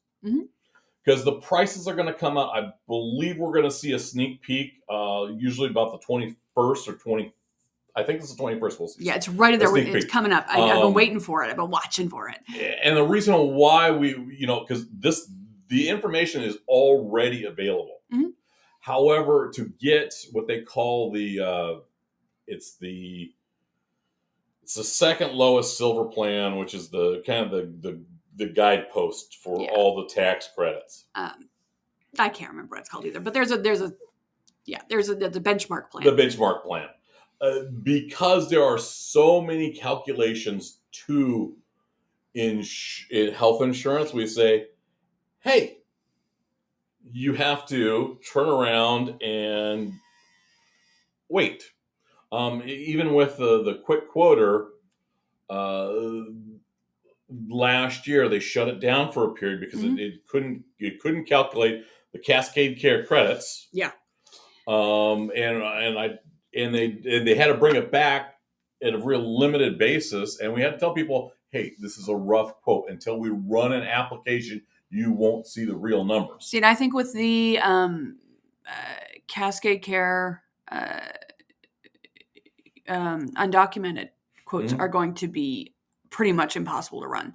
because 1.05 1.25
the 1.25 1.33
prices 1.35 1.87
are 1.87 1.95
going 1.95 2.07
to 2.09 2.15
come 2.15 2.37
out. 2.37 2.51
I 2.55 2.71
believe 2.89 3.39
we're 3.39 3.53
going 3.53 3.65
to 3.65 3.71
see 3.71 3.93
a 3.93 3.99
sneak 3.99 4.43
peek, 4.43 4.73
uh, 4.91 5.27
usually 5.37 5.71
about 5.71 5.93
the 5.93 5.99
twenty 5.99 6.37
first 6.55 6.89
or 6.89 6.95
twenty. 6.95 7.33
I 7.95 8.03
think 8.03 8.21
it's 8.21 8.31
the 8.31 8.37
twenty 8.37 8.59
first. 8.61 8.79
We'll 8.79 8.89
see. 8.89 9.05
Yeah, 9.05 9.15
it's 9.15 9.29
right 9.29 9.59
there. 9.59 9.75
It's 9.77 10.05
peek. 10.05 10.13
coming 10.13 10.33
up. 10.33 10.45
I, 10.49 10.61
I've 10.61 10.75
been 10.77 10.83
Um, 10.89 10.95
waiting 10.95 11.21
for 11.21 11.43
it. 11.45 11.49
I've 11.51 11.57
been 11.57 11.71
watching 11.71 12.09
for 12.11 12.29
it. 12.29 12.39
and 12.83 12.97
the 12.97 13.03
reason 13.05 13.35
why 13.55 13.91
we 13.91 14.11
you 14.37 14.47
know 14.47 14.61
because 14.61 14.87
this 14.91 15.31
the 15.69 15.89
information 15.89 16.43
is 16.43 16.59
already 16.69 17.45
available 17.45 17.99
Mhm. 18.13 18.33
However 18.87 19.51
to 19.53 19.65
get 19.81 20.15
what 20.31 20.47
they 20.47 20.61
call 20.61 21.11
the 21.11 21.41
uh 21.41 21.75
it's 22.47 22.77
the 22.77 23.33
it's 24.63 24.75
the 24.75 24.85
second 24.85 25.33
lowest 25.33 25.77
silver 25.77 26.05
plan, 26.05 26.57
which 26.57 26.73
is 26.75 26.89
the 26.89 27.23
kind 27.27 27.45
of 27.47 27.51
the 27.51 27.63
the, 27.89 28.01
the 28.37 28.47
guidepost 28.53 29.39
for 29.43 29.61
Yeah. 29.61 29.71
all 29.75 29.97
the 29.97 30.09
tax 30.09 30.51
credits. 30.55 31.07
Um, 31.17 31.49
I 32.19 32.29
can't 32.29 32.51
remember 32.51 32.75
what 32.77 32.81
it's 32.81 32.89
called 32.89 33.05
either, 33.07 33.21
but 33.21 33.35
there's 33.35 33.51
a 33.51 33.59
there's 33.59 33.81
a 33.81 33.93
yeah 34.65 34.83
there's 34.89 35.09
a 35.09 35.15
the 35.17 35.41
benchmark 35.41 35.91
plan. 35.91 36.05
The 36.05 36.13
benchmark 36.23 36.63
plan. 36.65 36.89
Uh, 37.41 37.65
because 37.83 38.49
there 38.49 38.65
are 38.65 38.79
so 38.79 39.41
many 39.43 39.73
calculations 39.73 40.79
to 41.07 41.55
in, 42.35 42.65
in 43.11 43.33
health 43.33 43.63
insurance, 43.63 44.13
we 44.15 44.27
say, 44.27 44.67
hey, 45.41 45.79
you 47.13 47.35
have 47.35 47.67
to 47.69 48.19
turn 48.33 48.49
around 48.49 49.23
and 49.23 49.93
wait. 51.29 51.65
Um, 52.33 52.63
even 52.67 53.15
with 53.15 53.37
the, 53.37 53.63
the 53.63 53.75
quick 53.85 54.09
quoter, 54.11 54.69
uh, 55.49 55.93
last 57.49 58.07
year 58.07 58.29
they 58.29 58.41
shut 58.41 58.69
it 58.69 58.81
down 58.81 59.13
for 59.13 59.25
a 59.25 59.35
period 59.35 59.61
because 59.61 59.81
Mhm. 59.81 59.99
it, 59.99 60.01
it 60.15 60.27
couldn't 60.27 60.65
it 60.79 61.01
couldn't 61.01 61.25
calculate 61.27 61.85
the 62.13 62.19
Cascade 62.19 62.79
Care 62.81 63.05
credits. 63.05 63.69
Yeah. 63.73 63.93
Um, 64.67 65.31
and 65.35 65.63
and 65.63 65.99
I 65.99 66.19
and 66.55 66.75
they 66.75 66.87
and 66.87 67.27
they 67.27 67.35
had 67.35 67.47
to 67.49 67.55
bring 67.55 67.77
it 67.77 67.91
back 67.91 68.35
at 68.83 68.95
a 68.95 68.99
real 68.99 69.39
limited 69.39 69.79
basis, 69.79 70.41
and 70.41 70.53
we 70.53 70.61
had 70.61 70.73
to 70.73 70.79
tell 70.79 70.93
people, 70.93 71.33
hey, 71.51 71.73
this 71.81 71.97
is 71.99 72.09
a 72.09 72.15
rough 72.15 72.61
quote. 72.61 72.91
Until 72.91 73.19
we 73.19 73.31
run 73.31 73.73
an 73.73 73.83
application, 73.83 74.63
you 74.91 75.13
won't 75.13 75.47
see 75.47 75.65
the 75.65 75.77
real 75.77 76.05
numbers. 76.05 76.47
See, 76.47 76.57
and 76.59 76.67
I 76.67 76.75
think 76.75 76.95
with 76.95 77.13
the 77.13 77.59
um, 77.61 78.19
uh, 78.67 78.73
Cascade 79.29 79.83
Care 79.83 80.43
uh, 80.71 81.01
um, 82.89 83.29
undocumented 83.31 84.11
quotes 84.45 84.73
Mhm. 84.73 84.79
are 84.81 84.89
going 84.89 85.15
to 85.15 85.29
be 85.29 85.75
pretty 86.11 86.33
much 86.33 86.57
impossible 86.57 87.01
to 87.01 87.09
run. 87.09 87.35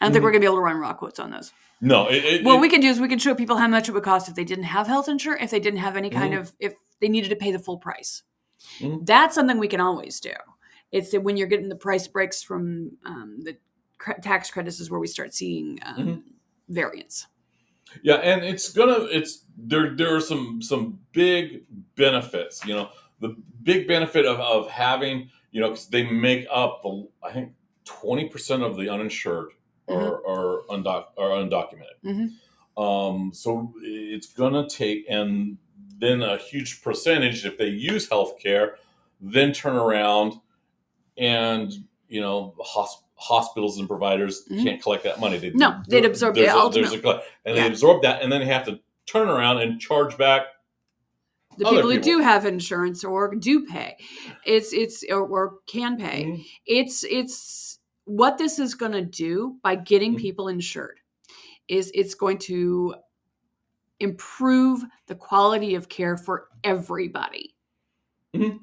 I 0.00 0.04
don't 0.06 0.12
think 0.12 0.22
Mhm. 0.22 0.24
we're 0.24 0.30
going 0.32 0.40
to 0.40 0.46
be 0.46 0.46
able 0.46 0.56
to 0.56 0.62
run 0.62 0.76
raw 0.76 0.92
quotes 0.92 1.18
on 1.20 1.30
those. 1.30 1.52
No, 1.80 2.08
it, 2.08 2.24
it, 2.24 2.44
What 2.44 2.56
it- 2.56 2.60
we 2.60 2.68
can 2.68 2.80
do 2.80 2.88
is 2.88 3.00
we 3.00 3.08
can 3.08 3.18
show 3.18 3.34
people 3.34 3.56
how 3.56 3.68
much 3.68 3.88
it 3.88 3.92
would 3.92 4.02
cost 4.02 4.28
if 4.28 4.34
they 4.34 4.44
didn't 4.44 4.64
have 4.64 4.86
health 4.86 5.08
insurance, 5.08 5.42
if 5.44 5.50
they 5.50 5.60
didn't 5.60 5.78
have 5.80 5.96
any 5.96 6.10
kind 6.10 6.34
Mhm. 6.34 6.40
of, 6.40 6.52
if 6.58 6.74
they 7.00 7.08
needed 7.08 7.28
to 7.30 7.36
pay 7.36 7.52
the 7.52 7.58
full 7.58 7.78
price. 7.78 8.22
Mhm. 8.80 9.06
That's 9.06 9.34
something 9.34 9.58
we 9.58 9.68
can 9.68 9.80
always 9.80 10.20
do. 10.20 10.34
It's 10.90 11.10
that 11.12 11.22
when 11.22 11.36
you're 11.36 11.48
getting 11.48 11.68
the 11.68 11.76
price 11.76 12.06
breaks 12.06 12.42
from 12.42 12.96
um, 13.04 13.40
the 13.42 13.56
tax 14.20 14.50
credits 14.50 14.80
is 14.80 14.90
where 14.90 15.00
we 15.00 15.06
start 15.06 15.32
seeing 15.32 15.78
um, 15.84 16.24
Variance. 16.72 17.26
Yeah, 18.02 18.16
and 18.16 18.42
it's 18.44 18.70
gonna 18.72 19.04
it's 19.10 19.44
there 19.56 19.94
there 19.94 20.16
are 20.16 20.20
some 20.20 20.62
some 20.62 20.98
big 21.12 21.64
benefits, 21.94 22.64
you 22.64 22.74
know. 22.74 22.88
The 23.20 23.36
big 23.62 23.86
benefit 23.86 24.24
of, 24.26 24.40
of 24.40 24.68
having, 24.68 25.30
you 25.52 25.60
know, 25.60 25.68
because 25.68 25.86
they 25.88 26.10
make 26.10 26.46
up 26.50 26.82
the 26.82 27.06
I 27.22 27.32
think 27.32 27.52
twenty 27.84 28.28
percent 28.28 28.62
of 28.62 28.76
the 28.76 28.88
uninsured 28.88 29.50
are 29.88 30.26
are, 30.26 30.62
undoc, 30.70 31.06
are 31.18 31.30
undocumented. 31.30 32.00
Mhm. 32.02 32.82
Um, 32.82 33.32
so 33.34 33.74
it's 33.82 34.32
gonna 34.32 34.66
take 34.68 35.04
and 35.10 35.58
then 35.98 36.22
a 36.22 36.38
huge 36.38 36.82
percentage 36.82 37.44
if 37.44 37.58
they 37.58 37.68
use 37.68 38.08
healthcare, 38.08 38.76
then 39.20 39.52
turn 39.52 39.76
around 39.76 40.32
and 41.18 41.70
you 42.08 42.20
know 42.22 42.54
hosp- 42.58 43.04
hospitals 43.22 43.78
and 43.78 43.88
providers 43.88 44.44
Mhm. 44.50 44.62
can't 44.64 44.82
collect 44.82 45.04
that 45.04 45.20
money. 45.20 45.38
They, 45.38 45.50
No, 45.50 45.80
they'd 45.88 46.04
absorb 46.04 46.36
it 46.36 46.46
a, 46.48 46.54
a 46.56 46.66
and 46.66 47.56
Yeah. 47.56 47.62
they 47.62 47.66
absorb 47.68 48.02
that, 48.02 48.22
and 48.22 48.30
then 48.32 48.40
they 48.40 48.46
have 48.46 48.66
to 48.66 48.80
turn 49.06 49.28
around 49.28 49.58
and 49.58 49.80
charge 49.80 50.16
back. 50.18 50.46
the 51.58 51.66
Other 51.66 51.76
people, 51.76 51.90
who 51.90 51.98
do 52.00 52.18
have 52.20 52.46
insurance 52.46 53.04
or 53.04 53.34
do 53.34 53.66
pay 53.66 53.98
it's 54.46 54.72
it's 54.72 55.04
or, 55.10 55.20
or 55.20 55.58
can 55.66 55.98
pay 55.98 56.24
Mhm. 56.24 56.46
it's 56.64 57.04
it's 57.04 57.78
what 58.06 58.38
this 58.38 58.58
is 58.58 58.74
going 58.74 58.92
to 58.92 59.02
do 59.04 59.58
by 59.62 59.74
getting 59.74 60.14
Mhm. 60.14 60.18
people 60.18 60.48
insured 60.48 60.98
is 61.68 61.90
it's 61.94 62.14
going 62.14 62.38
to 62.38 62.94
improve 64.00 64.82
the 65.08 65.14
quality 65.14 65.74
of 65.74 65.90
care 65.90 66.16
for 66.16 66.48
everybody 66.64 67.54
Mhm. 68.34 68.60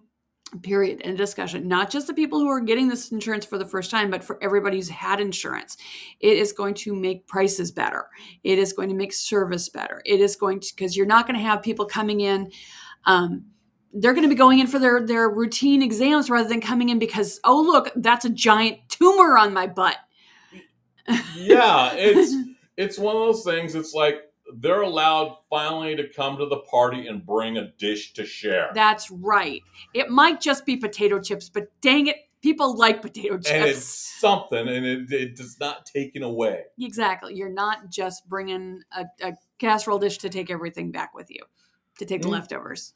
Period 0.62 1.02
and 1.04 1.18
discussion 1.18 1.68
not 1.68 1.90
just 1.90 2.08
the 2.08 2.14
people 2.14 2.40
who 2.40 2.48
are 2.48 2.60
getting 2.60 2.88
this 2.88 3.12
insurance 3.12 3.46
for 3.46 3.58
the 3.58 3.66
first 3.66 3.92
time 3.92 4.10
but 4.10 4.24
for 4.24 4.42
everybody 4.44 4.78
who's 4.78 4.90
had 4.90 5.20
insurance. 5.20 5.78
It 6.20 6.38
is 6.38 6.52
going 6.52 6.74
to 6.76 6.96
make 6.96 7.28
prices 7.28 7.72
better. 7.72 8.08
It 8.44 8.58
is 8.60 8.74
going 8.74 8.90
to 8.90 8.96
make 8.96 9.14
service 9.14 9.70
better. 9.70 10.02
It 10.06 10.20
is 10.20 10.36
going 10.36 10.60
to 10.62 10.76
because 10.76 10.98
you're 10.98 11.06
not 11.06 11.28
going 11.28 11.38
to 11.38 11.46
have 11.46 11.62
people 11.62 11.86
coming 11.86 12.22
in 12.22 12.52
um, 13.06 13.46
they're 13.94 14.14
going 14.14 14.24
to 14.24 14.30
be 14.30 14.36
going 14.36 14.60
in 14.60 14.68
for 14.68 14.80
their 14.80 15.06
their 15.06 15.30
routine 15.30 15.82
exams 15.82 16.30
rather 16.30 16.48
than 16.48 16.62
coming 16.62 16.90
in 16.90 17.00
because 17.00 17.40
oh 17.44 17.62
look 17.62 17.92
that's 17.98 18.26
a 18.26 18.30
giant 18.30 18.78
tumor 18.90 19.38
on 19.38 19.54
my 19.54 19.68
butt. 19.68 19.98
Yeah, 21.36 21.94
it's 21.94 22.36
it's 22.78 23.00
one 23.00 23.16
of 23.16 23.22
those 23.22 23.44
things. 23.44 23.76
It's 23.76 23.94
like 23.94 24.29
they're 24.58 24.82
allowed 24.82 25.38
finally 25.50 25.96
to 25.96 26.08
come 26.10 26.38
to 26.38 26.46
the 26.48 26.58
party 26.58 27.08
and 27.08 27.26
bring 27.26 27.58
a 27.58 27.72
dish 27.78 28.14
to 28.14 28.26
share. 28.26 28.70
that's 28.74 29.10
right 29.12 29.62
it 29.94 30.10
might 30.10 30.42
just 30.42 30.66
be 30.66 30.76
potato 30.78 31.20
chips 31.20 31.50
but 31.50 31.68
dang 31.82 32.08
it 32.08 32.16
people 32.42 32.76
like 32.78 33.02
potato 33.02 33.36
chips 33.38 33.50
and 33.52 33.66
it's 33.66 33.86
something, 34.20 34.68
and 34.70 34.86
it, 34.86 35.12
it 35.12 35.36
does 35.36 35.60
not 35.60 35.86
taken 35.86 36.24
away. 36.24 36.64
Exactly. 36.80 37.36
You're 37.36 37.50
not 37.50 37.90
just 37.90 38.28
bringing 38.30 38.82
a, 38.96 39.06
a 39.22 39.34
casserole 39.58 40.00
dish 40.00 40.18
to 40.20 40.30
take 40.30 40.50
everything 40.50 40.90
back 40.90 41.14
with 41.14 41.30
you, 41.30 41.42
to 41.98 42.06
take 42.06 42.22
the 42.22 42.30
Mm. 42.30 42.32
leftovers. 42.32 42.94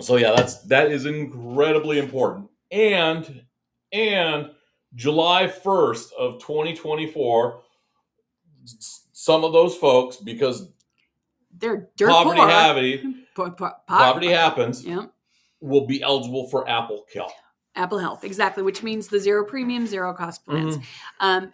So 0.00 0.16
yeah, 0.16 0.32
that's 0.36 0.62
that 0.62 0.90
is 0.90 1.06
incredibly 1.06 1.98
important. 2.00 2.48
And 2.72 3.42
and 3.92 4.50
July 4.96 5.46
first 5.46 6.12
of 6.14 6.40
twenty 6.40 6.74
twenty 6.74 7.06
four, 7.06 7.62
some 9.20 9.44
of 9.44 9.52
those 9.52 9.76
folks 9.76 10.16
because 10.16 10.70
They're 11.58 11.90
poverty 11.98 12.40
poor. 12.40 12.48
happy, 12.48 13.14
Po- 13.34 13.50
po- 13.50 13.54
po- 13.56 13.72
poverty 13.86 14.28
happens, 14.28 14.82
Yeah. 14.84 15.06
will 15.60 15.86
be 15.86 16.02
eligible 16.02 16.48
for 16.48 16.66
Apple 16.68 17.04
Kill. 17.12 17.28
Apple 17.74 17.98
Health, 17.98 18.24
exactly, 18.24 18.62
which 18.62 18.82
means 18.82 19.08
the 19.08 19.20
zero 19.20 19.44
premium, 19.44 19.86
zero 19.86 20.14
cost 20.14 20.46
plans. 20.46 20.76
Mm-hmm. 20.78 20.84
Um, 21.26 21.52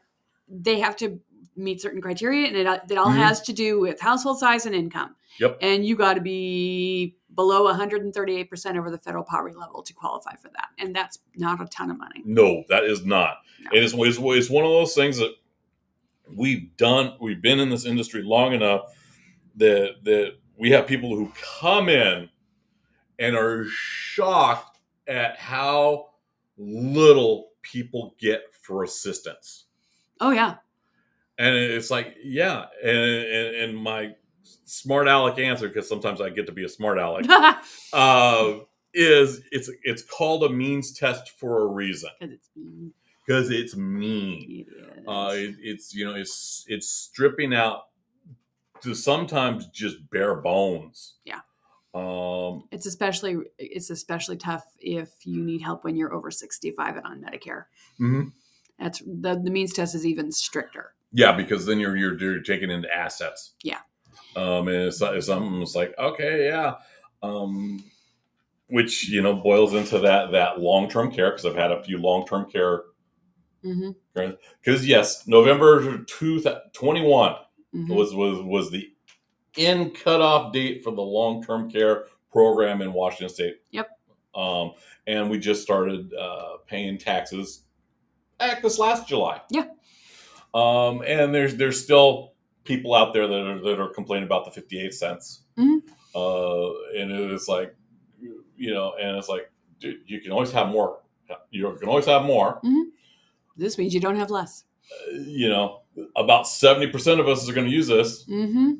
they 0.48 0.78
have 0.78 0.94
to 0.98 1.18
meet 1.56 1.80
certain 1.80 2.00
criteria, 2.00 2.46
and 2.46 2.56
it, 2.56 2.66
it 2.90 2.96
all 2.98 3.08
Mhm. 3.08 3.16
has 3.16 3.40
to 3.42 3.52
do 3.52 3.80
with 3.80 4.00
household 4.00 4.38
size 4.38 4.64
and 4.66 4.74
income. 4.74 5.16
Yep. 5.40 5.58
And 5.60 5.84
you 5.84 5.96
got 5.96 6.14
to 6.14 6.20
be 6.20 7.16
below 7.34 7.66
138% 7.66 8.78
over 8.78 8.90
the 8.92 8.98
federal 8.98 9.24
poverty 9.24 9.56
level 9.56 9.82
to 9.82 9.92
qualify 9.92 10.36
for 10.36 10.48
that. 10.50 10.68
And 10.78 10.94
that's 10.94 11.18
not 11.34 11.60
a 11.60 11.66
ton 11.66 11.90
of 11.90 11.98
money. 11.98 12.22
No, 12.24 12.62
that 12.68 12.84
is 12.84 13.04
not. 13.04 13.38
No. 13.60 13.70
It 13.76 13.82
is 13.82 13.92
it's, 13.92 14.18
it's 14.20 14.50
one 14.50 14.64
of 14.64 14.70
those 14.70 14.94
things 14.94 15.18
that 15.18 15.34
we've 16.34 16.76
done. 16.76 17.16
We've 17.20 17.40
been 17.40 17.60
in 17.60 17.70
this 17.70 17.84
industry 17.84 18.22
long 18.22 18.52
enough 18.52 18.92
that 19.56 19.96
that 20.04 20.36
we 20.56 20.70
have 20.70 20.86
people 20.86 21.14
who 21.16 21.32
come 21.60 21.88
in 21.88 22.28
and 23.18 23.36
are 23.36 23.64
shocked 23.68 24.78
at 25.06 25.38
how 25.38 26.10
little 26.58 27.48
people 27.62 28.14
get 28.18 28.42
for 28.60 28.84
assistance. 28.84 29.66
Oh, 30.20 30.30
yeah. 30.30 30.56
And 31.38 31.54
it's 31.54 31.90
like, 31.90 32.16
yeah, 32.22 32.66
and 32.82 32.96
and, 32.96 33.56
and 33.56 33.76
my 33.76 34.14
smart 34.64 35.08
aleck 35.08 35.38
answer 35.38 35.68
because 35.68 35.88
sometimes 35.88 36.20
I 36.20 36.30
get 36.30 36.46
to 36.46 36.52
be 36.52 36.64
a 36.64 36.68
smart 36.68 36.98
aleck 36.98 37.26
uh, 37.92 38.54
is 38.94 39.42
it's 39.52 39.70
it's 39.82 40.02
called 40.02 40.44
a 40.44 40.48
means 40.48 40.92
test 40.92 41.30
for 41.38 41.62
a 41.62 41.66
reason 41.66 42.10
Because 42.20 42.30
it's 42.30 42.48
mean. 42.56 42.92
because 43.26 43.50
it's 43.50 43.76
mean. 43.76 44.66
Uh, 45.06 45.32
it, 45.34 45.56
it's 45.60 45.94
you 45.94 46.04
know 46.04 46.14
it's 46.14 46.64
it's 46.68 46.88
stripping 46.88 47.54
out 47.54 47.82
to 48.82 48.94
sometimes 48.94 49.66
just 49.68 49.96
bare 50.10 50.34
bones. 50.34 51.14
Yeah. 51.24 51.40
Um. 51.94 52.64
It's 52.70 52.86
especially 52.86 53.38
it's 53.58 53.90
especially 53.90 54.36
tough 54.36 54.64
if 54.78 55.10
you 55.24 55.42
need 55.42 55.62
help 55.62 55.84
when 55.84 55.96
you're 55.96 56.12
over 56.12 56.30
65 56.30 56.96
and 56.96 57.06
on 57.06 57.20
Medicare. 57.20 57.64
Mm-hmm. 58.00 58.28
That's 58.78 59.00
the, 59.00 59.40
the 59.42 59.50
means 59.50 59.72
test 59.72 59.94
is 59.94 60.04
even 60.04 60.30
stricter. 60.32 60.94
Yeah, 61.12 61.32
because 61.32 61.66
then 61.66 61.80
you're 61.80 61.96
you're, 61.96 62.18
you're 62.18 62.42
taking 62.42 62.70
into 62.70 62.94
assets. 62.94 63.54
Yeah. 63.62 63.80
Um, 64.34 64.68
and 64.68 64.76
it's, 64.76 65.00
it's 65.00 65.26
something 65.26 65.62
it's 65.62 65.74
like 65.74 65.94
okay, 65.98 66.46
yeah. 66.46 66.74
Um, 67.22 67.84
which 68.68 69.08
you 69.08 69.22
know 69.22 69.34
boils 69.34 69.74
into 69.74 69.98
that 70.00 70.32
that 70.32 70.60
long 70.60 70.88
term 70.88 71.10
care 71.10 71.30
because 71.30 71.46
I've 71.46 71.56
had 71.56 71.72
a 71.72 71.82
few 71.82 71.98
long 71.98 72.26
term 72.26 72.50
care 72.50 72.82
because 74.62 74.86
yes, 74.86 75.26
November 75.26 75.98
two 76.04 76.42
twenty 76.72 77.02
one 77.02 77.34
hmm 77.72 77.92
was 77.92 78.14
was 78.14 78.40
was 78.42 78.70
the 78.70 78.90
end 79.56 79.94
cutoff 79.94 80.52
date 80.52 80.84
for 80.84 80.90
the 80.92 81.02
long 81.02 81.42
term 81.42 81.70
care 81.70 82.04
program 82.30 82.82
in 82.82 82.92
Washington 82.92 83.28
State. 83.34 83.56
Yep. 83.70 83.88
Um, 84.34 84.72
and 85.06 85.30
we 85.30 85.38
just 85.38 85.62
started 85.62 86.12
uh, 86.14 86.58
paying 86.66 86.98
taxes 86.98 87.62
back 88.38 88.62
this 88.62 88.78
last 88.78 89.08
July. 89.08 89.40
Yeah. 89.50 89.66
Um, 90.54 91.02
and 91.06 91.34
there's 91.34 91.56
there's 91.56 91.82
still 91.82 92.34
people 92.64 92.94
out 92.94 93.12
there 93.12 93.26
that 93.26 93.46
are 93.46 93.60
that 93.62 93.80
are 93.80 93.88
complaining 93.88 94.26
about 94.26 94.44
the 94.44 94.50
fifty 94.50 94.80
eight 94.80 94.94
cents. 94.94 95.42
Mhm. 95.58 95.82
Uh, 96.14 96.70
and 96.98 97.10
it's 97.12 97.48
like, 97.48 97.74
you 98.56 98.72
know, 98.72 98.94
and 99.00 99.16
it's 99.16 99.28
like, 99.28 99.50
dude, 99.80 99.98
you 100.06 100.20
can 100.20 100.32
always 100.32 100.50
have 100.52 100.68
more 100.68 101.00
You 101.50 101.76
can 101.78 101.88
always 101.88 102.06
have 102.06 102.24
more. 102.24 102.60
This 103.56 103.78
means 103.78 103.94
you 103.94 104.00
don't 104.00 104.16
have 104.16 104.30
less. 104.30 104.64
Uh, 104.90 105.18
You 105.18 105.48
know, 105.48 105.82
about 106.16 106.46
seventy 106.46 106.88
percent 106.88 107.20
of 107.20 107.28
us 107.28 107.48
are 107.48 107.52
going 107.52 107.66
to 107.66 107.72
use 107.72 107.86
this. 107.88 108.24
Mm-hmm. 108.24 108.72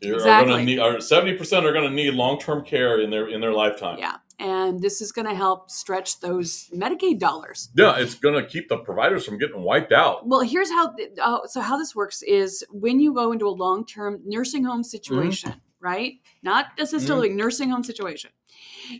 Exactly. 0.00 0.64
need. 0.64 0.78
Are 0.78 1.00
seventy 1.00 1.36
percent 1.36 1.64
are 1.66 1.72
going 1.72 1.88
to 1.88 1.94
need 1.94 2.14
long 2.14 2.38
term 2.38 2.64
care 2.64 3.00
in 3.00 3.10
their 3.10 3.28
in 3.28 3.40
their 3.40 3.52
lifetime. 3.52 3.98
Yeah. 3.98 4.16
And 4.40 4.80
this 4.80 5.00
is 5.00 5.12
going 5.12 5.28
to 5.28 5.34
help 5.34 5.70
stretch 5.70 6.18
those 6.18 6.68
Medicaid 6.74 7.20
dollars. 7.20 7.68
Yeah, 7.76 7.96
it's 7.98 8.16
going 8.16 8.34
to 8.34 8.44
keep 8.44 8.68
the 8.68 8.78
providers 8.78 9.24
from 9.24 9.38
getting 9.38 9.62
wiped 9.62 9.92
out. 9.92 10.26
Well, 10.26 10.40
here's 10.40 10.68
how. 10.70 10.96
Uh, 11.22 11.46
so 11.46 11.60
how 11.60 11.76
this 11.76 11.94
works 11.94 12.22
is 12.22 12.64
when 12.72 12.98
you 12.98 13.14
go 13.14 13.30
into 13.30 13.46
a 13.46 13.50
long-term 13.50 14.22
nursing 14.24 14.64
home 14.64 14.82
situation, 14.82 15.54
right? 15.78 16.14
Not 16.42 16.66
assisted 16.80 17.14
living, 17.14 17.36
nursing 17.36 17.70
home 17.70 17.84
situation. 17.84 18.30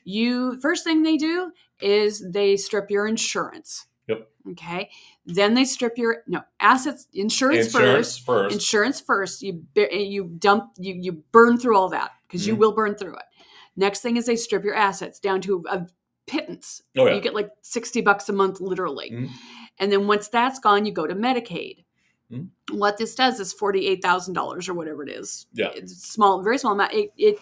You 0.05 0.61
first 0.61 0.85
thing 0.85 1.03
they 1.03 1.17
do 1.17 1.51
is 1.81 2.25
they 2.31 2.57
strip 2.57 2.88
your 2.88 3.09
insurance. 3.09 3.88
Okay. 4.51 4.91
Then 5.25 5.55
they 5.55 5.65
strip 5.65 5.97
your 5.97 6.23
no 6.27 6.43
assets, 6.59 7.07
insurance, 7.13 7.67
Insurance 7.67 8.19
first. 8.19 8.27
first. 8.27 8.55
Insurance 8.55 9.01
first. 9.01 9.43
You 9.43 9.65
you 9.77 10.25
dump 10.39 10.73
you 10.79 10.95
you 10.95 11.13
burn 11.33 11.59
through 11.59 11.77
all 11.77 11.89
that 11.91 12.11
because 12.27 12.47
you 12.47 12.55
Mhm. 12.55 12.59
will 12.59 12.73
burn 12.73 12.95
through 12.97 13.15
it. 13.17 13.25
Next 13.77 14.01
thing 14.01 14.17
is 14.17 14.27
they 14.27 14.37
strip 14.37 14.65
your 14.65 14.75
assets 14.75 15.21
down 15.21 15.41
to 15.43 15.65
a 15.71 15.87
pittance. 16.27 16.83
oh 16.97 17.07
yeah. 17.07 17.15
You 17.15 17.21
get 17.21 17.35
like 17.35 17.51
60 17.63 18.01
bucks 18.01 18.29
a 18.29 18.33
month, 18.33 18.61
literally. 18.61 19.11
Mhm. 19.11 19.29
And 19.79 19.91
then 19.93 20.07
once 20.07 20.29
that's 20.29 20.59
gone, 20.59 20.85
you 20.87 20.93
go 20.93 21.07
to 21.07 21.15
Medicaid. 21.15 21.85
Mhm. 22.31 22.49
What 22.71 22.97
this 22.99 23.15
does 23.15 23.41
is 23.41 23.53
$48,000 23.53 24.69
or 24.69 24.75
whatever 24.75 25.03
it 25.03 25.11
is. 25.11 25.47
Yeah. 25.53 25.71
It's 25.75 25.95
small, 26.09 26.43
very 26.43 26.59
small 26.59 26.73
amount. 26.73 26.93
It, 26.95 27.13
it 27.17 27.39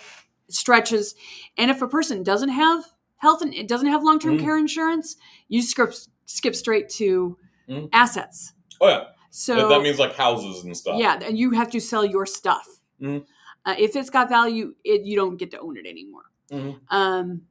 stretches. 0.48 1.14
And 1.56 1.70
if 1.70 1.82
a 1.82 1.88
person 1.88 2.22
doesn't 2.22 2.48
have 2.50 2.84
health 3.16 3.42
and 3.42 3.54
it 3.54 3.68
doesn't 3.68 3.88
have 3.88 4.02
long 4.02 4.18
term 4.18 4.38
care 4.38 4.56
insurance, 4.56 5.16
you 5.48 5.62
skip, 5.62 5.92
skip 6.30 6.54
straight 6.54 6.88
to 6.88 7.36
Mhm. 7.68 7.88
assets. 7.92 8.52
oh 8.80 8.88
yeah. 8.88 9.04
So 9.30 9.54
That- 9.54 9.68
that 9.68 9.82
means 9.82 9.98
like 9.98 10.14
houses 10.14 10.64
and 10.64 10.76
stuff. 10.76 10.98
yeah, 10.98 11.20
and 11.22 11.38
you 11.38 11.50
have 11.52 11.70
to 11.70 11.80
sell 11.80 12.04
your 12.04 12.26
stuff. 12.26 12.66
Mhm. 13.00 13.24
Uh, 13.64 13.74
if 13.78 13.94
it's 13.94 14.10
got 14.10 14.28
value, 14.28 14.74
it, 14.84 15.02
you 15.04 15.16
don't 15.16 15.36
get 15.36 15.50
to 15.52 15.58
own 15.60 15.76
it 15.76 15.86
anymore. 15.86 16.24
Mhm. 16.50 16.80
Um, 16.88 17.42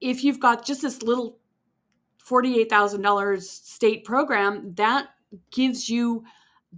if 0.00 0.22
you've 0.24 0.38
got 0.40 0.64
just 0.64 0.82
this 0.82 1.02
little 1.02 1.38
forty-eight 2.18 2.68
thousand 2.70 3.02
dollars 3.02 3.50
state 3.50 4.04
program, 4.04 4.74
that 4.74 5.08
gives 5.50 5.88
you 5.88 6.24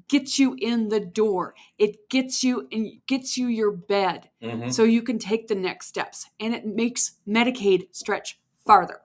gets 0.09 0.38
you 0.38 0.55
in 0.59 0.88
the 0.88 1.00
door. 1.00 1.55
It 1.78 2.09
gets 2.09 2.42
you 2.42 2.66
and 2.72 3.05
gets 3.07 3.37
you 3.37 3.48
your 3.48 3.70
bed, 3.72 4.31
Mhm. 4.42 4.72
so 4.72 4.85
you 4.85 5.02
can 5.02 5.18
take 5.18 5.48
the 5.48 5.55
next 5.55 5.88
steps, 5.88 6.31
and 6.40 6.55
it 6.55 6.64
makes 6.64 7.18
Medicaid 7.28 7.94
stretch 7.94 8.40
farther. 8.64 9.00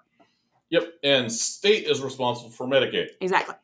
Yep. 0.69 0.84
And 1.03 1.32
state 1.32 1.86
is 1.88 2.01
responsible 2.01 2.51
for 2.51 2.67
Medicaid. 2.67 3.08
Exactly. 3.21 3.56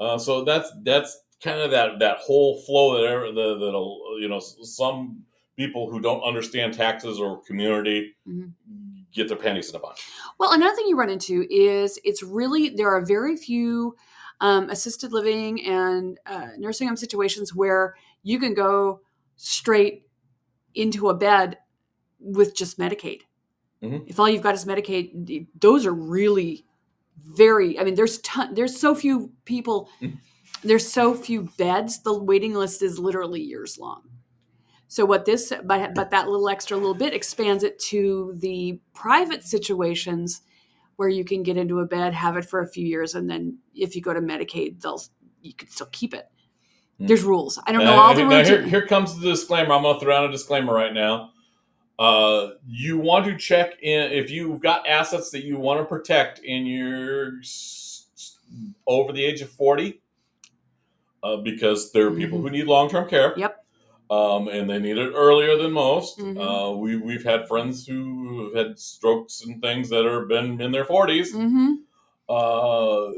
Uh, 0.00 0.18
so 0.18 0.44
that's 0.44 0.70
that's 0.82 1.16
kind 1.42 1.60
of 1.60 1.70
that 1.70 1.98
that 2.00 2.18
whole 2.18 2.60
flow 2.62 2.96
that 3.00 3.06
ever- 3.06 3.32
that 3.32 3.58
that'll 3.64 4.18
you 4.20 4.28
know 4.28 4.40
some 4.40 5.22
people 5.56 5.90
who 5.90 6.00
don't 6.00 6.22
understand 6.22 6.72
taxes 6.74 7.18
or 7.18 7.42
community 7.42 8.14
Mhm. 8.28 8.52
get 9.12 9.26
their 9.28 9.36
panties 9.36 9.70
in 9.70 9.76
a 9.76 9.78
bunch. 9.80 10.00
Well, 10.38 10.52
another 10.52 10.74
thing 10.76 10.86
you 10.88 10.96
run 10.96 11.10
into 11.10 11.46
is 11.50 11.98
it's 12.04 12.22
really 12.22 12.68
there 12.70 12.88
are 12.90 13.04
very 13.04 13.36
few 13.36 13.96
um, 14.40 14.70
assisted 14.70 15.12
living 15.12 15.64
and 15.66 16.16
uh, 16.26 16.50
nursing 16.58 16.86
home 16.86 16.96
situations 16.96 17.52
where 17.56 17.96
you 18.22 18.38
can 18.38 18.54
go 18.54 19.00
straight 19.34 20.04
into 20.76 21.08
a 21.08 21.14
bed 21.14 21.58
with 22.20 22.54
just 22.54 22.78
Medicaid. 22.78 23.22
Mhm. 23.82 24.04
If 24.08 24.18
all 24.18 24.28
you've 24.28 24.42
got 24.42 24.54
is 24.54 24.64
Medicaid, 24.64 25.46
those 25.60 25.86
are 25.86 25.94
really 25.94 26.64
very. 27.24 27.78
I 27.78 27.84
mean, 27.84 27.94
there's 27.94 28.18
ton, 28.18 28.54
there's 28.54 28.78
so 28.78 28.94
few 28.94 29.32
people, 29.44 29.88
Mhm. 30.00 30.18
there's 30.64 30.88
so 30.88 31.14
few 31.14 31.48
beds. 31.58 32.02
The 32.02 32.16
waiting 32.16 32.54
list 32.54 32.82
is 32.82 32.98
literally 32.98 33.40
years 33.40 33.78
long. 33.78 34.02
So 34.88 35.04
what 35.04 35.24
this, 35.26 35.52
but 35.64 35.94
but 35.94 36.10
that 36.10 36.28
little 36.28 36.48
extra 36.48 36.76
little 36.76 36.94
bit 36.94 37.12
expands 37.12 37.62
it 37.62 37.78
to 37.90 38.34
the 38.36 38.80
private 38.94 39.44
situations 39.44 40.40
where 40.96 41.08
you 41.10 41.24
can 41.24 41.42
get 41.44 41.56
into 41.56 41.78
a 41.78 41.86
bed, 41.86 42.14
have 42.14 42.36
it 42.36 42.44
for 42.44 42.60
a 42.60 42.66
few 42.66 42.84
years, 42.86 43.14
and 43.14 43.30
then 43.30 43.58
if 43.74 43.94
you 43.94 44.02
go 44.02 44.12
to 44.14 44.20
Medicaid, 44.20 44.80
they'll 44.82 45.00
you 45.42 45.54
can 45.54 45.68
still 45.68 45.88
keep 45.92 46.14
it. 46.14 46.26
Hmm. 46.98 47.06
There's 47.06 47.22
rules. 47.22 47.60
I 47.66 47.70
don't 47.70 47.84
know 47.84 47.94
Now- 47.94 48.02
all 48.02 48.14
the 48.14 48.26
rules. 48.26 48.48
here, 48.48 48.62
here 48.62 48.86
comes 48.86 49.16
the 49.20 49.28
disclaimer. 49.30 49.72
I'm 49.74 49.82
gonna 49.82 50.00
throw 50.00 50.16
out 50.16 50.28
a 50.28 50.32
disclaimer 50.32 50.74
right 50.74 50.92
now. 50.92 51.30
Uh, 51.98 52.50
you 52.66 52.96
want 52.98 53.24
to 53.26 53.36
check 53.36 53.72
in 53.82 54.12
if 54.12 54.30
you've 54.30 54.60
got 54.60 54.86
assets 54.86 55.30
that 55.30 55.44
you 55.44 55.58
want 55.58 55.80
to 55.80 55.84
protect 55.84 56.38
in 56.40 56.64
s- 57.40 58.38
over 58.86 59.12
the 59.12 59.24
age 59.24 59.40
of 59.42 59.50
40, 59.50 60.00
uh, 61.24 61.36
because 61.38 61.90
there 61.92 62.06
are 62.06 62.12
people 62.12 62.38
Mhm. 62.38 62.42
who 62.42 62.50
need 62.50 62.66
long 62.66 62.88
term 62.88 63.08
care. 63.08 63.34
Yep. 63.36 63.64
Um, 64.10 64.48
and 64.48 64.70
they 64.70 64.78
need 64.78 64.96
it 64.96 65.12
earlier 65.14 65.56
than 65.58 65.72
most. 65.72 66.18
Mhm. 66.18 66.38
Uh, 66.38 66.76
we, 66.76 66.96
we've 66.96 67.24
had 67.24 67.46
friends 67.48 67.86
who 67.86 68.44
have 68.54 68.66
had 68.68 68.78
strokes 68.78 69.42
and 69.44 69.60
things 69.60 69.90
that 69.90 70.04
have 70.06 70.28
been 70.28 70.60
in 70.60 70.70
their 70.72 70.84
40s. 70.84 71.32
hmm 71.34 71.74
Uh, 72.28 73.10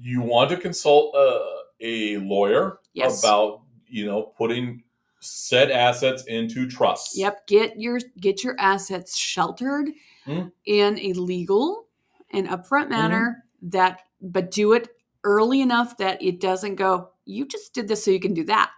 you 0.00 0.22
want 0.22 0.48
to 0.50 0.56
consult 0.56 1.14
uh, 1.14 1.40
a 1.80 2.16
lawyer 2.18 2.78
Yes. 2.94 3.22
about 3.22 3.60
you 3.88 4.06
know 4.06 4.22
putting 4.38 4.82
said 5.24 5.70
assets 5.70 6.24
into 6.24 6.66
trusts. 6.68 7.16
Yep. 7.18 7.46
Get 7.46 7.80
your 7.80 7.98
get 8.20 8.44
your 8.44 8.54
assets 8.58 9.16
sheltered 9.16 9.90
Mhm. 10.26 10.52
in 10.66 10.98
a 11.00 11.12
legal 11.14 11.86
and 12.32 12.48
upfront 12.48 12.82
Mm-hmm. 12.84 12.90
manner. 12.90 13.44
That, 13.62 14.02
but 14.20 14.50
do 14.50 14.72
it 14.74 14.88
early 15.24 15.60
enough 15.62 15.96
that 15.96 16.22
it 16.22 16.38
doesn't 16.40 16.74
go. 16.74 17.10
You 17.24 17.46
just 17.46 17.72
did 17.72 17.88
this 17.88 18.04
so 18.04 18.10
you 18.10 18.20
can 18.20 18.34
do 18.34 18.44
that. 18.44 18.70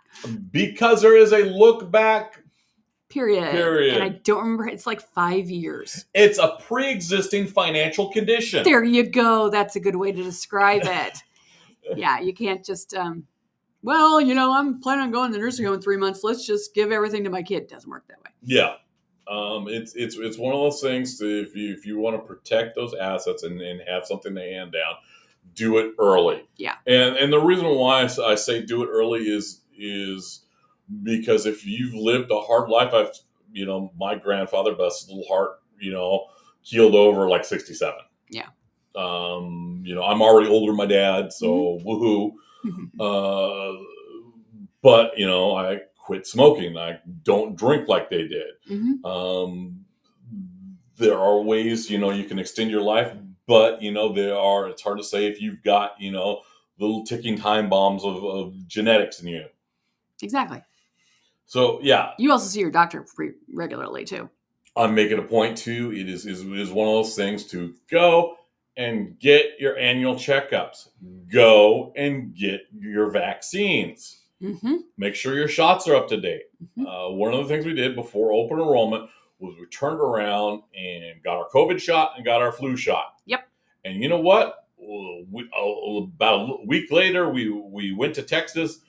Because 0.53 1.03
there 1.03 1.17
is 1.17 1.33
a 1.33 1.39
look 1.45 1.91
back. 1.91 2.41
Period. 3.09 3.51
Period. 3.51 3.95
And 3.95 4.03
I 4.05 4.09
don't 4.25 4.43
remember. 4.43 4.69
It's 4.69 4.87
like 4.87 5.01
five 5.01 5.49
years. 5.51 6.07
It's 6.15 6.39
a 6.39 6.57
pre-existing 6.61 7.47
financial 7.49 8.11
condition. 8.11 8.63
There 8.65 8.85
you 8.85 9.05
go. 9.09 9.49
That's 9.51 9.77
a 9.77 9.81
good 9.81 9.97
way 9.97 10.13
to 10.13 10.23
describe 10.23 10.83
it. 10.85 11.19
yeah, 11.97 12.19
you 12.21 12.33
can't 12.35 12.65
just 12.65 12.95
um 12.95 13.27
well, 13.87 14.20
you 14.20 14.35
know, 14.35 14.53
I'm 14.53 14.81
planning 14.81 15.05
on 15.05 15.11
going 15.12 15.31
to 15.31 15.38
the 15.38 15.42
nursing 15.42 15.64
home 15.64 15.77
in 15.77 15.81
three 15.81 15.96
months. 15.96 16.25
Let's 16.25 16.44
just 16.44 16.75
give 16.75 16.90
everything 16.90 17.22
to 17.22 17.31
my 17.31 17.40
kid. 17.40 17.62
It 17.62 17.68
doesn't 17.68 17.88
work 17.88 18.05
that 18.09 18.18
way. 18.18 18.31
Yeah. 18.42 18.75
Um, 19.29 19.68
it's 19.68 19.94
it's 19.94 20.16
it's 20.16 20.37
one 20.37 20.53
of 20.53 20.61
those 20.61 20.81
things. 20.81 21.16
To, 21.20 21.42
if 21.42 21.55
you 21.55 21.72
if 21.72 21.87
you 21.87 21.96
want 21.96 22.16
to 22.16 22.22
protect 22.27 22.75
those 22.75 22.94
assets 22.94 23.44
and, 23.44 23.61
and 23.61 23.81
have 23.87 24.05
something 24.05 24.35
to 24.35 24.40
hand 24.40 24.72
down, 24.72 24.94
do 25.55 25.79
it 25.79 25.92
early. 26.01 26.49
Yeah. 26.57 26.75
And 26.88 27.16
and 27.16 27.33
the 27.33 27.38
reason 27.38 27.66
why 27.66 28.03
I 28.03 28.35
say 28.35 28.66
do 28.66 28.83
it 28.83 28.88
early 28.90 29.20
is 29.20 29.62
is 29.79 30.44
because 31.05 31.46
if 31.46 31.64
you've 31.64 31.94
lived 31.94 32.33
a 32.33 32.40
hard 32.40 32.68
life, 32.68 32.92
I've 32.92 33.12
you 33.53 33.66
know 33.66 33.92
my 33.96 34.16
grandfather, 34.16 34.75
his 34.75 35.07
little 35.09 35.29
heart, 35.29 35.61
you 35.79 35.92
know, 35.92 36.27
keeled 36.64 36.96
over 36.96 37.29
like 37.29 37.44
sixty 37.44 37.75
seven. 37.75 38.01
Yeah. 38.31 38.49
Um, 38.96 39.83
you 39.85 39.94
know, 39.94 40.03
I'm 40.03 40.22
already 40.22 40.49
older 40.49 40.72
than 40.72 40.77
my 40.77 40.87
dad, 40.87 41.33
so 41.33 41.79
woohoo. 41.87 42.33
Uh, 43.00 43.72
but 44.83 45.18
you 45.18 45.26
know, 45.26 45.57
I 45.57 45.81
quit 45.98 46.26
smoking. 46.26 46.76
I 46.76 46.98
don't 47.24 47.57
drink 47.57 47.88
like 47.88 48.11
they 48.11 48.26
did. 48.29 48.46
hmm 48.66 49.05
Um, 49.05 49.85
there 50.98 51.18
are 51.18 51.40
ways, 51.40 51.90
you 51.90 51.98
know, 51.98 52.11
you 52.11 52.24
can 52.24 52.38
extend 52.38 52.70
your 52.70 52.81
life, 52.81 53.12
but 53.46 53.83
you 53.83 53.92
know, 53.92 54.12
there 54.12 54.37
are. 54.37 54.68
It's 54.68 54.83
hard 54.83 54.98
to 54.98 55.05
say 55.05 55.26
if 55.26 55.40
you've 55.42 55.62
got, 55.62 56.00
you 56.00 56.11
know, 56.11 56.40
little 56.79 57.05
ticking 57.05 57.37
time 57.38 57.68
bombs 57.68 58.05
of, 58.05 58.24
of 58.24 58.55
genetics 58.66 59.20
in 59.20 59.29
you. 59.29 59.44
Exactly. 60.22 60.62
So 61.46 61.79
yeah, 61.83 62.12
You 62.18 62.33
also 62.33 62.48
see 62.48 62.61
your 62.61 62.70
doctor 62.70 63.07
pretty 63.14 63.35
regularly 63.52 64.05
too. 64.05 64.29
I'm 64.74 64.94
making 64.94 65.18
a 65.18 65.22
point 65.22 65.57
too. 65.57 65.92
It 65.92 66.09
is 66.09 66.26
is 66.26 66.40
is 66.42 66.70
one 66.70 66.88
of 66.88 66.94
those 66.94 67.14
things 67.14 67.44
to 67.48 67.74
go 67.90 68.37
and 68.77 69.19
get 69.19 69.59
your 69.59 69.77
annual 69.79 70.15
checkups. 70.15 70.89
Go 71.33 71.93
and 71.97 72.35
get 72.35 72.62
your 72.79 73.11
vaccines. 73.11 74.23
hmm 74.41 74.77
make 74.99 75.15
sure 75.15 75.35
your 75.35 75.49
shots 75.49 75.89
are 75.89 75.95
up 75.97 76.09
to 76.09 76.21
date. 76.21 76.43
Mhm. 76.79 76.87
Uh, 76.87 77.12
one 77.15 77.33
of 77.33 77.39
the 77.41 77.49
things 77.49 77.65
we 77.65 77.73
did 77.75 77.95
before 77.95 78.33
open 78.33 78.59
enrollment 78.59 79.09
was 79.39 79.55
we 79.59 79.65
turned 79.67 79.99
around 80.01 80.62
and 80.77 81.23
got 81.23 81.37
our 81.39 81.49
COVID 81.49 81.81
shot 81.81 82.12
and 82.17 82.25
got 82.25 82.43
our 82.43 82.53
flu 82.53 82.77
shot. 82.77 83.15
Yep. 83.25 83.49
And 83.87 84.03
you 84.03 84.09
know 84.11 84.21
what? 84.21 84.67
We, 84.79 85.49
uh, 85.59 86.03
about 86.03 86.51
a 86.51 86.67
week 86.67 86.91
later, 86.93 87.31
we 87.31 87.49
we 87.51 87.93
went 87.93 88.15
to 88.17 88.23
Texas, 88.23 88.81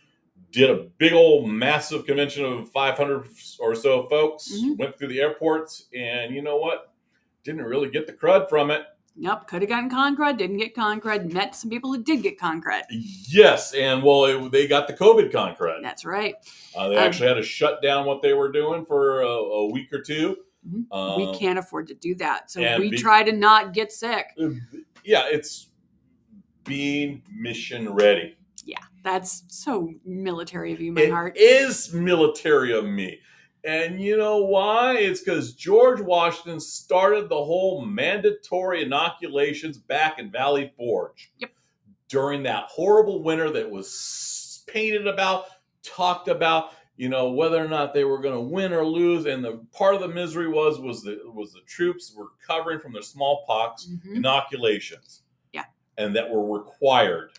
did 0.51 0.69
a 0.69 0.83
big 0.97 1.13
old 1.13 1.49
massive 1.49 2.05
convention 2.05 2.43
of 2.45 2.69
500 2.71 3.27
or 3.59 3.73
so 3.73 4.03
folks. 4.09 4.51
Mhm. 4.53 4.77
Went 4.77 4.97
through 4.97 5.07
the 5.09 5.21
airports, 5.21 5.87
and 5.95 6.35
you 6.35 6.41
know 6.41 6.57
what? 6.57 6.93
Didn't 7.43 7.63
really 7.63 7.89
get 7.89 8.05
the 8.05 8.13
crud 8.13 8.49
from 8.49 8.69
it. 8.71 8.83
Yep. 9.19 9.47
Could 9.47 9.61
have 9.63 9.69
gotten 9.69 9.89
Concrud. 9.89 10.37
Didn't 10.37 10.57
get 10.57 10.75
Concrud. 10.75 11.31
Met 11.33 11.55
some 11.55 11.69
people 11.71 11.91
who 11.93 12.03
did 12.03 12.21
get 12.21 12.39
Concrud. 12.39 12.83
Yes, 12.89 13.73
and 13.73 14.03
well, 14.03 14.25
it, 14.25 14.51
they 14.51 14.67
got 14.67 14.87
the 14.87 14.93
COVID 14.93 15.31
con 15.31 15.55
crud. 15.55 15.81
That's 15.81 16.05
right. 16.05 16.35
Uh, 16.75 16.89
they 16.89 16.97
Um, 16.97 17.03
actually 17.03 17.27
had 17.29 17.35
to 17.35 17.43
shut 17.43 17.81
down 17.81 18.05
what 18.05 18.21
they 18.21 18.33
were 18.33 18.51
doing 18.51 18.85
for 18.85 19.21
a, 19.21 19.27
a 19.27 19.71
week 19.71 19.91
or 19.91 20.01
two. 20.01 20.37
Mhm. 20.67 20.85
Um, 20.91 21.17
we 21.31 21.37
can't 21.37 21.57
afford 21.57 21.87
to 21.87 21.95
do 21.95 22.13
that. 22.15 22.51
So 22.51 22.61
we 22.79 22.91
be- 22.91 22.97
try 22.97 23.23
to 23.23 23.31
not 23.31 23.73
get 23.73 23.91
sick. 23.91 24.27
Yeah, 25.03 25.23
it's 25.31 25.69
being 26.65 27.23
mission 27.33 27.89
ready. 27.93 28.37
Yeah, 28.65 28.79
that's 29.03 29.43
so 29.47 29.93
military 30.05 30.73
of 30.73 30.81
you, 30.81 30.91
my 30.91 31.01
It 31.01 31.11
heart. 31.11 31.37
is 31.37 31.93
military 31.93 32.73
of 32.73 32.83
me. 32.85 33.19
And 33.63 33.99
you 33.99 34.17
know 34.17 34.37
why? 34.37 34.95
It's 34.97 35.19
because 35.19 35.53
George 35.53 35.99
Washington 35.99 36.59
started 36.59 37.27
the 37.27 37.43
whole 37.43 37.85
mandatory 37.85 38.83
inoculations 38.83 39.77
back 39.77 40.19
in 40.19 40.31
Valley 40.31 40.71
Forge. 40.77 41.31
Yep. 41.39 41.51
During 42.07 42.43
that 42.43 42.65
horrible 42.69 43.21
winter 43.23 43.49
that 43.51 43.69
was 43.69 44.63
painted 44.67 45.07
about, 45.07 45.45
talked 45.83 46.29
about, 46.29 46.71
you 46.95 47.09
know, 47.09 47.31
whether 47.31 47.63
or 47.63 47.67
not 47.67 47.93
they 47.93 48.05
were 48.05 48.19
going 48.19 48.33
to 48.35 48.39
win 48.41 48.71
or 48.71 48.85
lose. 48.85 49.25
And 49.25 49.43
the 49.43 49.65
part 49.73 49.95
of 49.95 50.01
the 50.01 50.07
misery 50.07 50.47
was 50.47 50.79
was 50.79 51.03
the 51.03 51.19
was 51.25 51.51
the 51.51 51.61
troops 51.67 52.13
were 52.15 52.27
recovering 52.39 52.79
from 52.79 52.93
their 52.93 53.01
smallpox 53.01 53.87
Mhm. 53.87 54.15
inoculations. 54.17 55.23
Yeah. 55.51 55.65
And 55.97 56.15
that 56.15 56.29
were 56.29 56.57
required. 56.59 57.31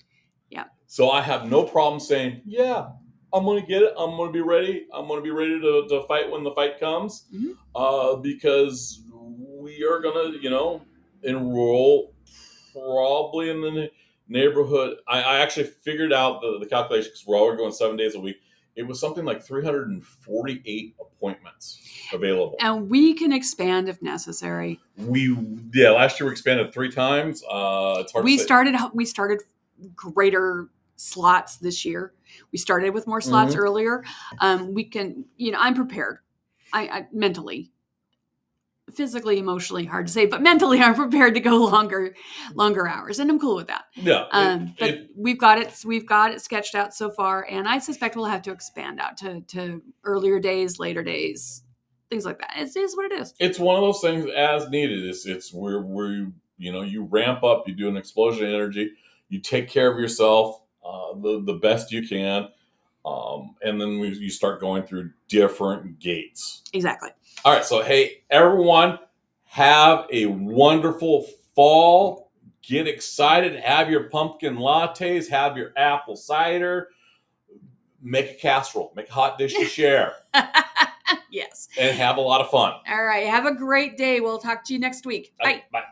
Yeah. 0.51 0.65
So 0.87 1.11
I 1.11 1.23
have 1.23 1.51
no 1.51 1.65
problem 1.65 2.01
saying, 2.01 2.43
yeah, 2.45 2.91
I'm 3.33 3.45
going 3.45 3.61
to 3.61 3.67
get 3.67 3.83
it. 3.83 3.93
I'm 3.99 4.17
going 4.17 4.29
to 4.29 4.33
be 4.33 4.41
ready. 4.41 4.87
I'm 4.93 5.07
going 5.07 5.19
to 5.19 5.25
be 5.25 5.31
ready 5.31 5.61
to, 5.61 5.87
to 5.88 6.05
fight 6.07 6.31
when 6.31 6.45
the 6.45 6.53
fight 6.53 6.81
comes. 6.81 7.27
Mhm. 7.35 7.57
Uh, 7.75 8.17
because 8.17 9.03
we 9.12 9.85
are 9.85 10.01
going 10.01 10.33
to, 10.33 10.43
you 10.43 10.51
know, 10.51 10.83
enroll 11.23 12.14
probably 12.73 13.51
in 13.51 13.61
the 13.61 13.91
neighborhood. 14.29 14.99
I, 15.07 15.23
I 15.23 15.38
actually 15.41 15.64
figured 15.64 16.12
out 16.12 16.41
the, 16.41 16.59
the 16.59 16.67
calculation 16.67 17.11
because 17.11 17.27
we're 17.27 17.38
already 17.38 17.59
going 17.59 17.73
seven 17.73 17.97
days 17.97 18.14
a 18.14 18.21
week. 18.21 18.37
It 18.77 18.87
was 18.87 19.01
something 19.01 19.25
like 19.25 19.43
348 19.43 20.95
appointments 21.01 21.81
available. 22.12 22.55
And 22.61 22.88
we 22.88 23.12
can 23.12 23.33
expand 23.33 23.88
if 23.88 24.01
necessary. 24.01 24.79
We 24.97 25.37
yeah, 25.75 25.91
last 25.91 26.21
year 26.21 26.29
we 26.29 26.33
expanded 26.33 26.73
three 26.73 26.91
times. 26.93 27.43
Uh, 27.43 27.97
it's 27.99 28.12
hard 28.12 28.25
We 28.25 28.38
started 28.38 28.77
we 28.95 29.05
started 29.05 29.43
greater 29.97 30.69
slots 30.99 31.57
this 31.57 31.85
year. 31.85 32.13
We 32.53 32.59
started 32.59 32.91
with 32.93 33.07
more 33.07 33.21
slots 33.21 33.55
Mhm. 33.55 33.59
earlier. 33.59 34.05
Um, 34.41 34.75
we 34.75 34.85
can, 34.85 35.25
you 35.37 35.53
know, 35.53 35.59
I'm 35.61 35.75
prepared. 35.75 36.19
I, 36.73 36.83
I 36.89 37.07
mentally, 37.13 37.71
physically, 38.93 39.39
emotionally, 39.39 39.85
hard 39.85 40.07
to 40.07 40.13
say, 40.13 40.27
but 40.27 40.43
mentally, 40.43 40.81
I'm 40.81 40.95
prepared 40.95 41.35
to 41.35 41.41
go 41.41 41.57
longer, 41.65 42.15
longer 42.55 42.89
hours, 42.89 43.19
and 43.19 43.31
I'm 43.31 43.39
cool 43.39 43.57
with 43.57 43.69
that. 43.69 43.85
Yeah, 43.95 44.27
Um, 44.33 44.75
but 44.79 44.89
it- 44.91 45.11
we've 45.17 45.39
got 45.39 45.59
it. 45.59 45.73
We've 45.85 46.07
got 46.07 46.33
it 46.33 46.41
sketched 46.41 46.75
out 46.75 46.95
so 46.95 47.11
far, 47.11 47.47
and 47.49 47.69
I 47.69 47.79
suspect 47.79 48.17
we'll 48.17 48.25
have 48.27 48.43
to 48.43 48.51
expand 48.53 48.99
out 49.01 49.17
to 49.19 49.41
to 49.43 49.83
earlier 50.05 50.41
days, 50.41 50.79
later 50.79 51.03
days, 51.03 51.63
things 52.11 52.25
like 52.25 52.39
that. 52.41 52.55
It 52.57 52.77
is 52.77 52.97
what 52.97 53.13
it 53.13 53.21
is. 53.21 53.35
it's 53.39 53.59
one 53.59 53.77
of 53.77 53.83
those 53.83 54.01
things 54.01 54.27
as 54.35 54.69
needed. 54.69 55.05
It's 55.05 55.27
it's 55.27 55.53
where 55.55 55.81
where 55.83 56.09
you 56.11 56.33
you 56.57 56.73
know 56.73 56.83
you 56.83 57.05
ramp 57.05 57.45
up, 57.45 57.69
you 57.69 57.75
do 57.75 57.89
an 57.89 57.97
explosion 57.97 58.47
of 58.49 58.55
energy, 58.55 58.91
you 59.29 59.39
take 59.41 59.69
care 59.69 59.91
of 59.93 59.99
yourself 59.99 60.61
uh, 60.85 61.14
the 61.14 61.43
the 61.45 61.55
best 61.55 61.93
you 61.93 62.07
can, 62.07 62.49
um, 63.05 63.55
and 63.62 63.81
then 63.81 63.99
we, 63.99 64.09
you 64.09 64.31
start 64.31 64.61
going 64.61 64.83
through 64.83 65.11
different 65.29 65.99
gates. 65.99 66.62
Exactly. 66.73 67.11
All 67.45 67.53
right, 67.53 67.64
so 67.64 67.83
hey 67.83 68.23
everyone, 68.31 68.99
have 69.45 70.07
a 70.12 70.27
wonderful 70.27 71.27
fall. 71.55 72.31
Get 72.62 72.87
excited. 72.87 73.57
Have 73.57 73.91
your 73.91 74.05
pumpkin 74.05 74.57
lattes. 74.57 75.29
Have 75.29 75.57
your 75.57 75.73
apple 75.77 76.17
cider. 76.17 76.88
Make 78.03 78.31
a 78.33 78.35
casserole. 78.35 78.93
Make 78.95 79.09
a 79.09 79.12
hot 79.12 79.38
dish 79.38 79.55
to 79.55 79.64
share, 79.64 80.12
yes. 81.31 81.69
and 81.79 81.97
have 81.97 82.17
a 82.17 82.21
lot 82.21 82.41
of 82.41 82.51
fun. 82.51 82.75
All 82.88 83.05
right. 83.05 83.27
Have 83.27 83.47
a 83.47 83.55
great 83.55 83.97
day. 83.97 84.21
We'll 84.21 84.38
talk 84.38 84.64
to 84.67 84.73
you 84.73 84.79
next 84.79 85.07
week. 85.07 85.33
Bye. 85.43 85.64
Bye. 85.73 85.83